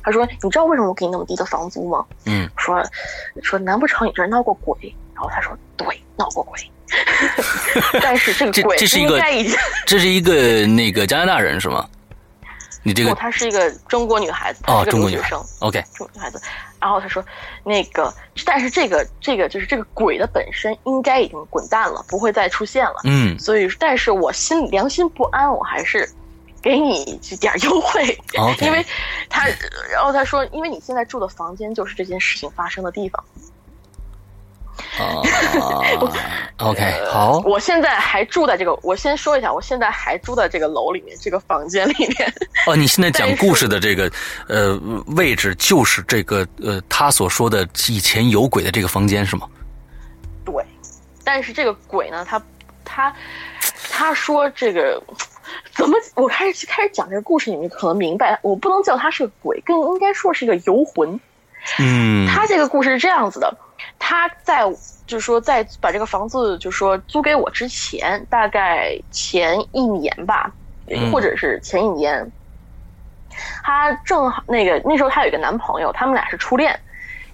[0.02, 2.82] 他说：“你知道为什么我给你那么低的房租吗？”嗯，说
[3.42, 4.76] 说难不成你这儿闹过鬼？
[5.14, 6.58] 然后他说：“对，闹过鬼。
[8.00, 9.56] 但是这个鬼这是一个应该已经，
[9.86, 11.86] 这是一个那个加拿大人是吗？
[12.82, 15.44] 你这不，个她是一个中国女孩子，她哦，是个中国女孩留学生。
[15.60, 16.40] ，OK，中国女孩子，
[16.80, 17.22] 然后他说，
[17.64, 18.12] 那个，
[18.46, 22.94] 但是这个这个就是这个鬼的本身应该已经滚蛋了，不会再出现了。
[23.04, 26.08] 嗯所以，但是我心良心不安，我还是
[26.68, 28.18] 给你这点儿优惠。
[28.60, 28.84] 因为
[29.30, 29.46] 他，
[29.90, 33.24] 然后他说，因为你现在住的房间就是这件事情发生的地方，
[34.98, 35.22] 啊，
[36.60, 42.34] OK，好，我现在还住在这个，我先说一下，我现在还住在这个楼里面，这个房间里面，
[42.66, 44.12] 哦，你现在讲故事的这个
[44.46, 44.78] 呃
[45.16, 49.48] 位置就是这个呃他所说的以前有鬼的这个房间是吗？
[50.44, 50.62] 对，
[51.24, 52.42] 但是这个鬼呢，他
[52.84, 53.14] 他
[53.90, 55.02] 他说这个
[55.72, 55.96] 怎么？
[56.14, 61.18] 我开始开始讲这个故事，你们可能明白，我不能叫他是个鬼，更应该说是一个游魂。
[61.78, 63.56] 嗯，他这个故事是这样子的，
[63.98, 64.62] 他在
[65.06, 70.52] 就是说在把这个房子就是说租给我之前，大概前一年吧，
[70.88, 72.30] 嗯或者是前一年，
[73.62, 76.78] 他正好那个那时候他有一个男朋友，他们俩是初恋。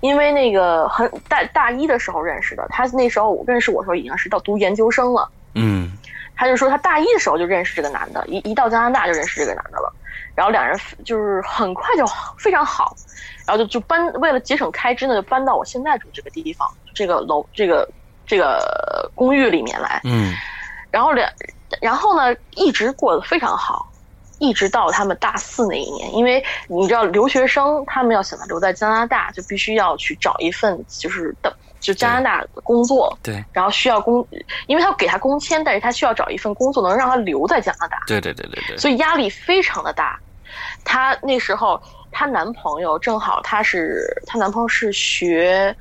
[0.01, 5.27] 因为那个很大大一的时候认识的，他那时候我认识我的时候已经是到读研究生了。
[5.55, 5.91] 嗯
[6.37, 9.93] 他就说他大一的时候就认识这个男的，一一到加拿大就认识这个男的了，
[10.35, 12.05] 然后两人就是很快就
[12.39, 12.95] 非常好，
[13.47, 17.89] 然后就就搬为了节省开支呢，就搬到我现在住这个地方，这个楼这个
[18.27, 20.35] 这个公寓里面来，嗯。
[20.91, 21.31] 然后两
[21.81, 23.91] 然后呢一直过得非常好。
[24.41, 33.45] 一直到他们大四那一年，因为你知道留学生他们要想留在加拿大，就必须要去找一份就是的就加拿大工作，对。
[33.53, 34.27] 然后需要工，
[34.67, 40.19] 因为他给他工签，但是他需要找一份工作能让他留在加拿大，对对对对对，所以压力非常的大。
[40.83, 41.81] 她那时候，
[42.11, 45.75] 她男朋友正好她是她男朋友是学，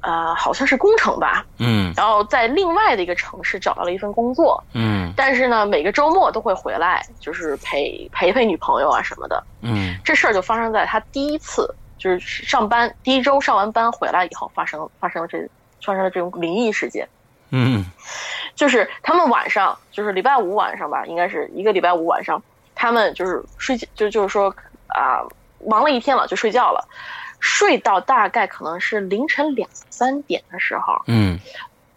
[0.00, 1.92] 呃，好像是工程吧，嗯。
[1.94, 5.12] 然后在另外的一个城市找到了一份工作，嗯。
[5.16, 9.42] 但是呢，每个周末都会回来，就是陪陪陪女朋友啊什么的。
[9.60, 9.94] 嗯。
[10.02, 15.38] 这事儿就发生在他第一次就是上班第一周上完班回来以后发生发生了这
[15.84, 17.08] 发生了这种灵异事件。
[17.50, 17.84] 嗯。
[18.54, 22.42] 就是他们晚上，就是礼拜五晚上吧，应该是一个礼拜五晚上，
[22.74, 24.54] 他们就是睡觉，就就是说
[24.88, 25.20] 啊、
[25.66, 26.88] 忙了一天了就睡觉了，
[27.38, 31.38] 睡到大概可能是凌晨两三点的时候，嗯。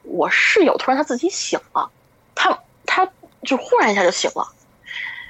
[0.03, 1.89] 我室友突然他自己醒了，
[2.33, 3.07] 他他
[3.43, 4.47] 就忽然一下就醒了，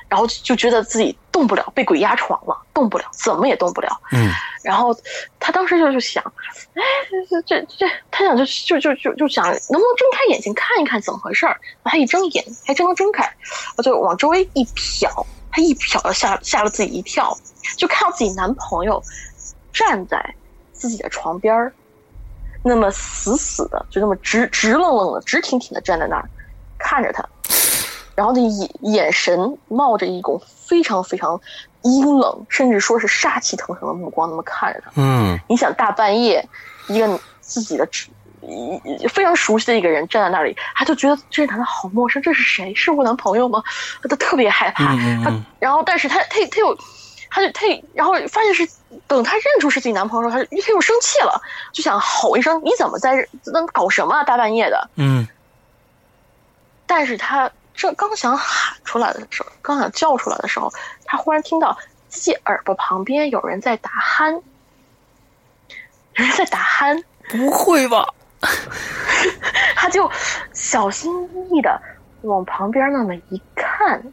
[0.10, 4.02] 然后就觉得自己动不了，被鬼压床了，动不了，怎么也动不了。
[4.12, 4.30] 嗯
[4.62, 4.94] 然后
[5.40, 6.22] 他当时就是想，
[6.74, 6.84] 哎，
[7.30, 11.58] 这这这，他想就就就就就想能不能睁开眼睛看一看怎么回事儿。
[11.86, 13.32] 他一睁眼，还真能睁开，
[13.78, 15.08] 我就往周围一瞟，
[15.50, 17.36] 他一瞟就吓吓了自己一跳，
[17.78, 19.02] 就看到自己男朋友
[19.72, 20.36] 站在
[20.74, 21.72] 自己的床边儿，
[22.62, 26.30] 那么死死的，就那么直直愣愣的、直挺挺的站在那儿，
[26.78, 27.24] 看着他，
[28.20, 31.40] 然后那眼眼神冒着一种非常非常
[31.84, 34.92] 阴冷，甚至说是杀气腾腾的目光，那么看着他。
[34.98, 36.46] 嗯你想大半夜，
[36.90, 37.88] 一个自己的
[38.42, 42.76] 一非常熟悉的一个人站在那里，他就觉得这个男的好陌生，这是谁？
[42.76, 43.64] 是我男朋友吗？
[44.04, 44.84] 他特别害怕。
[44.88, 46.78] 他嗯嗯然后，但是他他他又，
[47.30, 48.68] 他就他然后发现是
[49.08, 51.42] 等他认出是自己男朋友的时候，他他又生气了，
[51.72, 54.26] 就想吼一声：“你怎么在这那搞什么啊？
[54.26, 55.26] 大半夜的！”嗯
[56.86, 57.50] 但是他
[57.80, 60.70] 这刚想喊出来的时候，刚想叫出来的时候，
[61.06, 64.34] 他忽然听到自己耳朵旁边有人在打鼾，
[66.16, 68.06] 有人在打鼾，不会吧？
[69.76, 70.12] 他就
[70.52, 71.82] 小心翼翼的
[72.24, 74.04] 往旁边那么一看，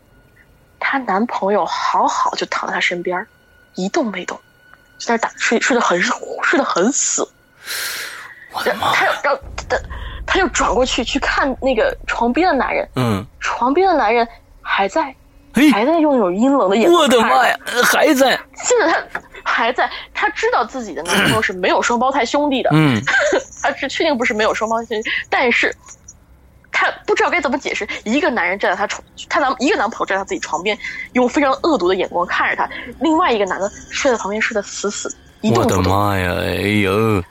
[0.79, 3.27] 她男朋友好好就躺在她身边，
[3.75, 4.41] 一动没动，
[4.97, 7.29] 就在那打睡睡得很睡得很死。
[8.53, 8.93] 我的妈！
[8.93, 9.77] 他又然后他
[10.27, 14.27] 他又转过去去看那个床边的男人，嗯，床边的男人
[14.61, 15.15] 还在，
[15.55, 17.03] 嘿，还在用那种阴冷的眼光。
[17.03, 17.57] 我的妈呀！！
[17.85, 23.01] 还在，现在他还在，他知道自己的男朋友是没有双胞胎兄弟的，嗯
[23.63, 25.75] 他是确定不是没有双胞胎兄弟，但是
[26.73, 27.89] 他不知道该怎么解释。
[28.05, 30.77] 一个男人站在他床，他男一个男朋友站在他自己床边，
[31.13, 32.69] 用非常恶毒的眼光看着他；
[33.01, 35.81] 另外一个男的睡在旁边，睡得死死的，一动我的。
[35.89, 36.35] 妈呀！
[36.41, 37.23] 哎呦，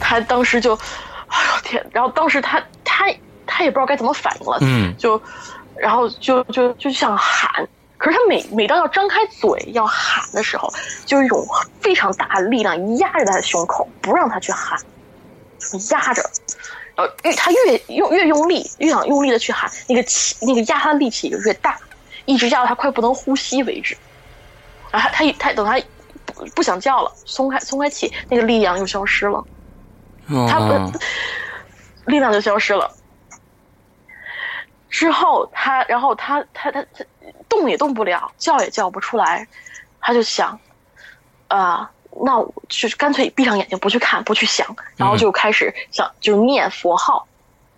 [0.00, 0.76] 他当时就，
[1.62, 1.84] 天！
[1.92, 3.06] 然后当时他他
[3.46, 5.20] 他也不知道该怎么反应了，嗯就
[5.76, 7.66] 然后就就就想喊，
[7.96, 10.72] 可是他每每当要张开嘴要喊的时候，
[11.06, 11.46] 就有一种
[11.80, 14.78] 非常大的力量压着他的胸口，不让他去喊，
[15.58, 16.22] 就压着。
[16.96, 21.78] 然后越他越用越用力，越想用力的去喊，那个气那个压他的力气就越大，
[22.24, 23.96] 一直压到他快不能呼吸为止。
[24.90, 25.80] 然后他他等他
[26.56, 29.44] 不想叫了，松开松开气，那个力量又消失了，
[30.28, 30.92] 他哦
[32.04, 32.90] 不力量就消失了。
[34.90, 37.04] 之后他，然后他他他他
[37.48, 39.46] 动也动不了，叫也叫不出来，
[40.00, 40.58] 他就想，
[41.48, 41.90] 啊、
[42.24, 44.66] 那我就干脆闭上眼睛不去看不去想，
[44.96, 47.26] 然后就开始想就念佛号，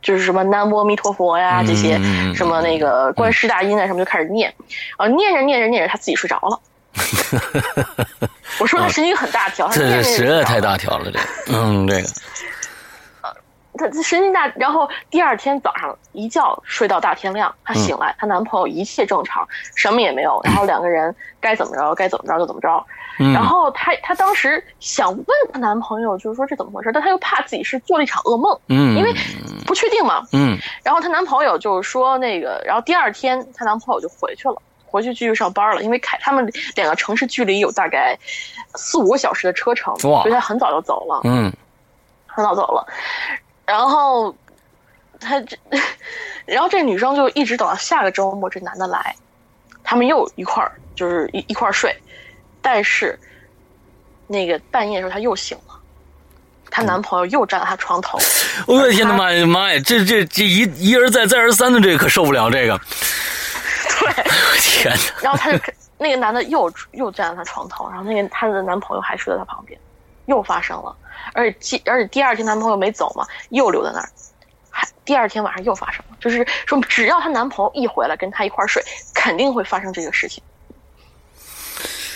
[0.01, 1.99] 就是什么南无阿弥陀佛呀这些，
[2.33, 4.55] 什么那个观世大音啊什么就开始念，
[4.97, 6.61] 啊念着念着念着他自己睡着了。
[8.61, 11.21] 我说他神经很大条，他这这实在太大条了，这个，
[11.53, 12.09] 嗯，这个，
[13.79, 22.85] 她她神经大，然后第二天早上一觉睡到大天亮，她醒来，她男朋友一切正常，什么也没有，然后两个人该怎么着该怎么着就怎么着。
[23.23, 29.15] 嗯然后她她当时想问她男朋友，就是说这怎么回事，但她又怕自己是做了一场噩梦，嗯，因为
[29.67, 30.23] 不确定嘛。
[30.33, 34.61] 嗯然后她男朋友就是说那个，然后第二天她男朋友就回去了。
[34.91, 38.19] 回去继续上班了，因为开他们两个城市距离有大概
[38.75, 41.21] 四五个小时的车程，所以他很早就走了。
[41.25, 41.53] 嗯。
[42.33, 42.87] 很早走了，
[43.67, 44.33] 然后
[45.19, 45.57] 他这，
[46.47, 49.17] 然后这女生就一直等到下个周末这男的来，
[49.83, 51.95] 他们又一块儿就是一一块儿睡，
[52.63, 53.19] 但是
[54.29, 55.75] 那个半夜的时候她又醒了，
[56.71, 58.17] 她男朋友又站在她床头，
[58.69, 62.81] 我的天呐妈呀妈呀，这这这一一而再再而三的这个可受不了这个，
[63.99, 64.25] 对，
[64.61, 65.59] 天哪，然后她就
[65.99, 69.79] 那个男的又又站在她床头，然后那个她的男朋友还睡在她旁边，
[70.27, 70.97] 又发生了，
[71.33, 74.09] 而且第而且第二天男朋友没走嘛，又留在那儿。
[74.73, 78.81] 还第二天晚上又发生了，就是说只要她男朋友一回来跟她一块儿睡，
[79.13, 80.43] 肯定会发生这个事情。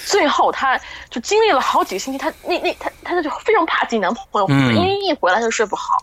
[0.07, 0.79] 最后，她
[1.11, 5.99] 就经历了好几个星期，她那那她她就非常怕自己男朋友因为一回来她就睡不好，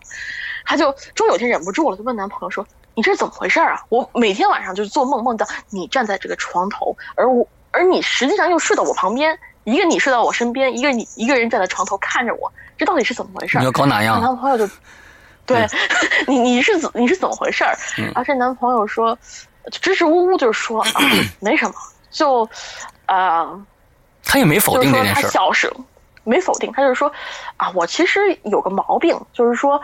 [0.66, 3.82] 她就终有一天忍不住了，就问男朋友说：“你这是怎么回事啊？
[3.88, 14.20] 我每天晚上就是做梦，梦到你站在这个床头，而我而你实际上又睡到我旁边，一个你睡到我身边，一个你一个人站在床头看着我，这到底是怎么回事？”你要搞哪样？
[14.20, 14.68] 男朋友就，
[15.46, 15.66] 对、
[16.26, 17.76] 你你是怎你是怎么回事儿？
[17.96, 19.16] 然后这男朋友说，
[19.70, 20.90] 支支吾吾就是说啊，
[21.40, 21.74] 没什么，
[22.10, 22.48] 就，
[23.06, 23.64] 呃，
[24.24, 25.82] 他也没否就是说他定这件事儿，小时候
[26.24, 27.10] 没否定，他就是说
[27.56, 29.80] 啊，我其实有个毛病，就是说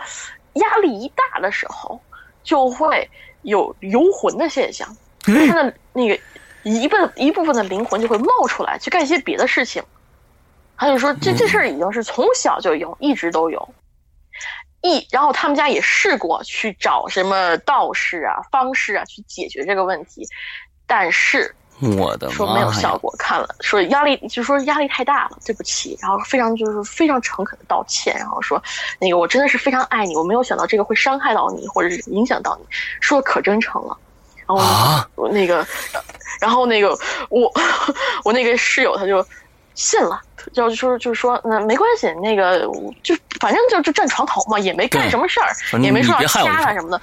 [0.53, 1.99] 压力一大的时候
[2.43, 3.09] 就会
[3.41, 4.95] 有游魂的现象，
[5.27, 6.19] 嗯他的那个
[6.63, 9.83] 一部一部分的灵魂就会冒出来去干一些别的事情。
[10.77, 13.73] 他就说这这事儿已经是从小就有，一直都有。
[14.81, 20.25] 一，然后他们家也试过去找什么道士啊、方士啊去解决这个问题，
[20.87, 22.71] 但是我的说没有！
[22.73, 28.61] 效果，看了说压力，就说压力太大了，对不起，然后非常就是非常诚恳的道歉，然后说
[28.99, 32.65] 那个我真的是非常爱你，我没有想到这个会伤害到你或者是影响到你，
[32.99, 33.97] 说的可真诚了，
[34.45, 35.65] 然后那个，
[36.41, 36.97] 然后那个
[37.29, 37.51] 我
[38.25, 39.25] 我那个室友他就
[39.79, 40.21] 信了。
[40.53, 42.61] 就说就是说，那没关系，那个
[43.03, 47.01] 就反正就就站床头嘛，也没干什么事儿，也没说要掐他什么的，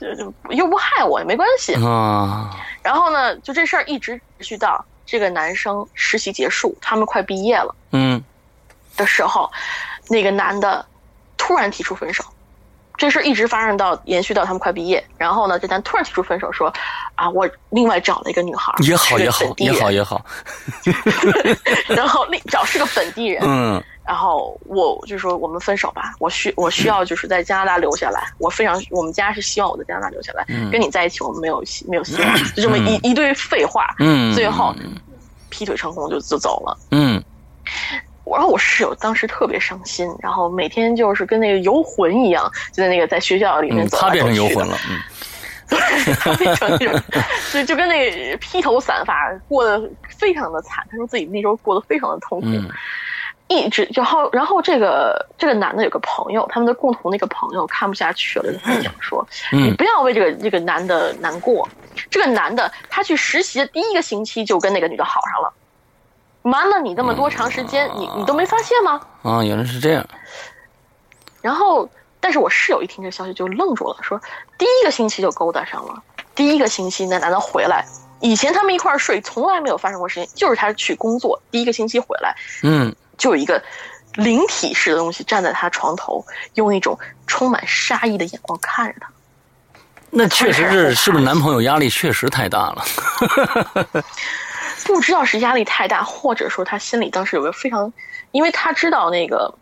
[0.00, 1.74] 就就又不害我，也没关系。
[1.74, 2.50] 啊，
[2.82, 8.22] 然后呢，就这事儿一直持续到这个男生实习结束，他们快毕业了嗯
[8.96, 9.50] 的时候，
[10.08, 10.84] 那个男的
[11.36, 12.24] 突然提出分手。
[12.96, 16.72] 这事儿一直发生到延续到他们快毕业，然后呢，这男突然提出分手，说
[17.16, 20.24] 啊，我另外找了一个女孩儿，也好也好也好也好，
[21.88, 23.82] 然后另找是个本地人，嗯。
[24.06, 34.74] 然后我就说我们分手吧，我需我需要就是在加拿大留下来，我非常我们家是希望我在加拿大留下来，嗯跟你在一起我们没有希没有希望，就这么一、一堆废话，嗯，最后
[35.48, 36.78] 劈腿成功就就走了。
[36.90, 37.22] 嗯
[38.34, 45.00] 然后我室友当时特别伤心，然后每天就是跟那个游魂一样，就在那个在学校里面 他变成游魂了，嗯
[46.20, 47.02] 他变成那种，
[47.52, 50.86] 就就跟那个披头散发，过得非常的惨。
[50.90, 52.68] 他说自己那时候过得非常的痛苦，嗯
[53.46, 61.68] 一直然后然后这个这个男的有个朋友，他们的共同那个朋友看不下去了，就跟他讲说：“你嗯不要为这个这个男的难过。
[62.10, 65.52] 这个男的他去实习的第一个星期就跟那个女的好上了，
[66.44, 70.06] 瞒了你这么多长时间，你你都没发现吗？”啊，原来是这样，
[71.40, 71.88] 然后，
[72.20, 74.20] 但是我室友一听这消息就愣住了，说
[74.58, 76.02] 第一个星期就勾搭上了，
[76.34, 77.84] 第一个星期那男的回来，
[78.20, 83.62] 以前他们一块儿睡，从来没有发生过事情，就是他去工作，第一个星期回来，嗯就有一个
[84.14, 86.24] 灵体式的东西站在他床头，
[86.54, 89.08] 用一种充满杀意的眼光看着他。
[90.16, 92.84] 那确实是是不是男朋友压力确实太大了？
[94.84, 97.92] 不知道是压力太大，或者说她心里当时有个非常，
[98.30, 99.52] 因为她知道那个，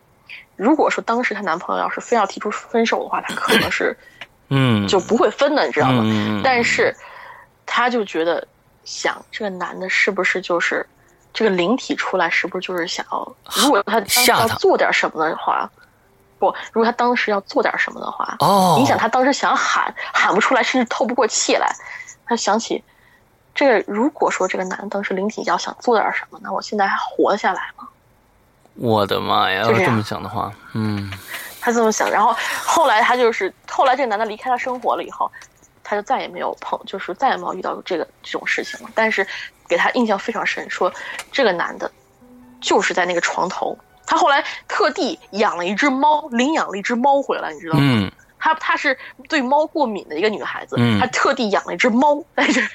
[0.55, 3.97] 如果说当时她男朋友要是非要提出分手的话，她可能是
[4.49, 6.03] 嗯，就不会分的，你知道吗？
[6.05, 6.95] 嗯但是
[7.65, 8.45] 她就觉得
[8.83, 10.85] 想这个男的是不是就是
[11.33, 15.69] 这个灵体出来是不是就是想要，如果他要做点什么的话，
[16.37, 21.73] 不，如果他当时要做点什么的话，哦，你想他当时想喊喊不出来，甚至透不过气来，
[22.25, 22.83] 他想起
[23.55, 27.87] 这个，如果说这个男的当时灵体要想做点什么，那我现在还活得下来吗？
[28.75, 29.61] 我的妈呀！
[29.61, 31.11] 要是这么想的话，嗯
[31.61, 32.35] 他这么想，然后
[32.65, 35.31] 后来他就是后来这个男的离开他生活了以后，
[35.83, 38.91] 他就再也没有碰，就是再也没有遇到这个这种事情了。
[38.95, 39.25] 但是
[39.67, 40.91] 给他印象非常深，说
[41.31, 41.89] 这个男的
[42.59, 47.81] 就是在那个床头，他后来特地养了一只猫，领养了一只猫回来，你知道吗？
[47.83, 48.11] 嗯
[48.43, 48.97] 她她是
[49.29, 52.67] 对猫过敏的一个女孩子，嗯她特地养了一只猫在这儿，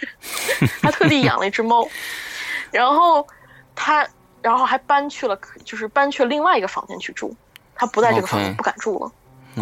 [0.81, 1.87] 她特地养了一只猫，
[2.73, 3.27] 然后
[3.75, 4.09] 她
[4.41, 7.37] 然后还搬去了，就是搬去了另外一个房间去住，
[7.75, 9.13] 她不在这个房间不敢住了。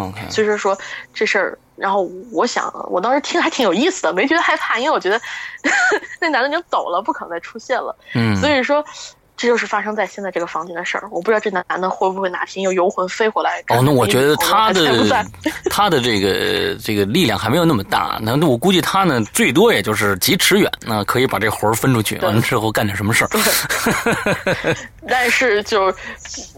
[0.01, 0.77] ，OK，所以说说
[1.13, 5.19] 这事儿，然后我想，我当时听还挺有意思的，没觉得害怕，因为我觉得
[6.21, 7.93] 那男的已经走了，不可能再出现了。
[8.15, 8.81] 嗯，所以说，
[9.37, 11.07] 这就是发生在现在这个房间的事儿。
[11.11, 13.63] 我不知道这男的会不会哪天又游魂飞回来。
[13.69, 15.25] 哦，那我觉得他的
[15.69, 23.29] 他的这个这个力量还没有那么大，那我估计他呢最多也就是几尺远，那可以把这活儿分出去，完了之后干点什么事儿。
[25.09, 25.93] 但是就，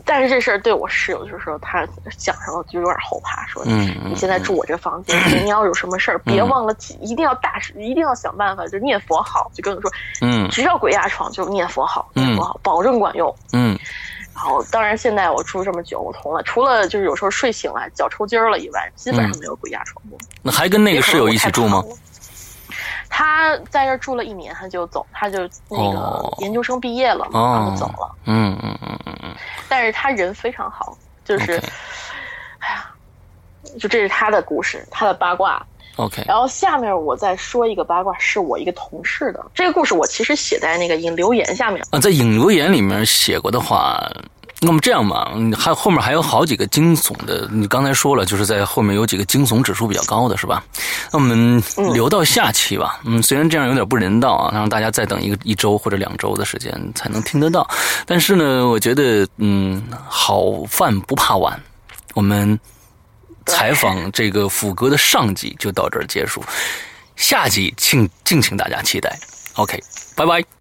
[0.03, 1.85] 但是这事儿对我室友就是说，他
[2.17, 13.35] 讲上了就有点后怕，说你现在住我这房间，你要有什么事儿，别忘了一定要大事，一定要想办法，就念佛号，就跟我说，嗯只要鬼压床就念佛号，嗯念佛号，保证管用。
[13.53, 13.77] 嗯
[14.35, 20.17] 然后，当然现在我住这么久，我从来除了就是有时候睡醒了脚抽筋儿了以外，基本上没有鬼压床过。
[20.41, 21.83] 那还跟那个室友一起住吗？
[23.09, 28.15] 他在这儿住了一年，他就走，他就那个哦研究生毕业了嘛，然后哦走了。
[28.25, 29.35] 嗯嗯嗯嗯嗯
[29.67, 31.61] 但是他人非常好，就是
[32.59, 32.89] 哎呀，
[33.77, 35.61] 就这是他的故事，他的八卦。
[35.99, 39.45] ，OK，然后下面我再说一个八卦，是我一个同事的。
[39.53, 41.85] 这个故事我其实写在那个引留言下面。
[41.91, 43.99] 啊，在引留言里面写过的话，
[44.61, 50.63] 那么这样吧，嗯还后面还有好几个惊悚的，你刚才说了，就是在后面有几个惊悚指数比较高的，是吧？
[51.11, 51.61] 那我们
[51.93, 52.99] 留到下期吧。
[53.05, 57.67] 嗯，虽然这样有点不人道啊，让大家再等一个一周或者两周的时间才能听得到，
[58.05, 61.59] 但是呢，我觉得嗯，好饭不怕晚，
[62.13, 62.59] 我们。
[63.49, 66.43] 采访这个辅哥的上集就到这儿结束，
[67.15, 69.17] 下集请敬请大家期待。
[69.55, 69.77] OK，
[70.15, 70.58] 拜拜。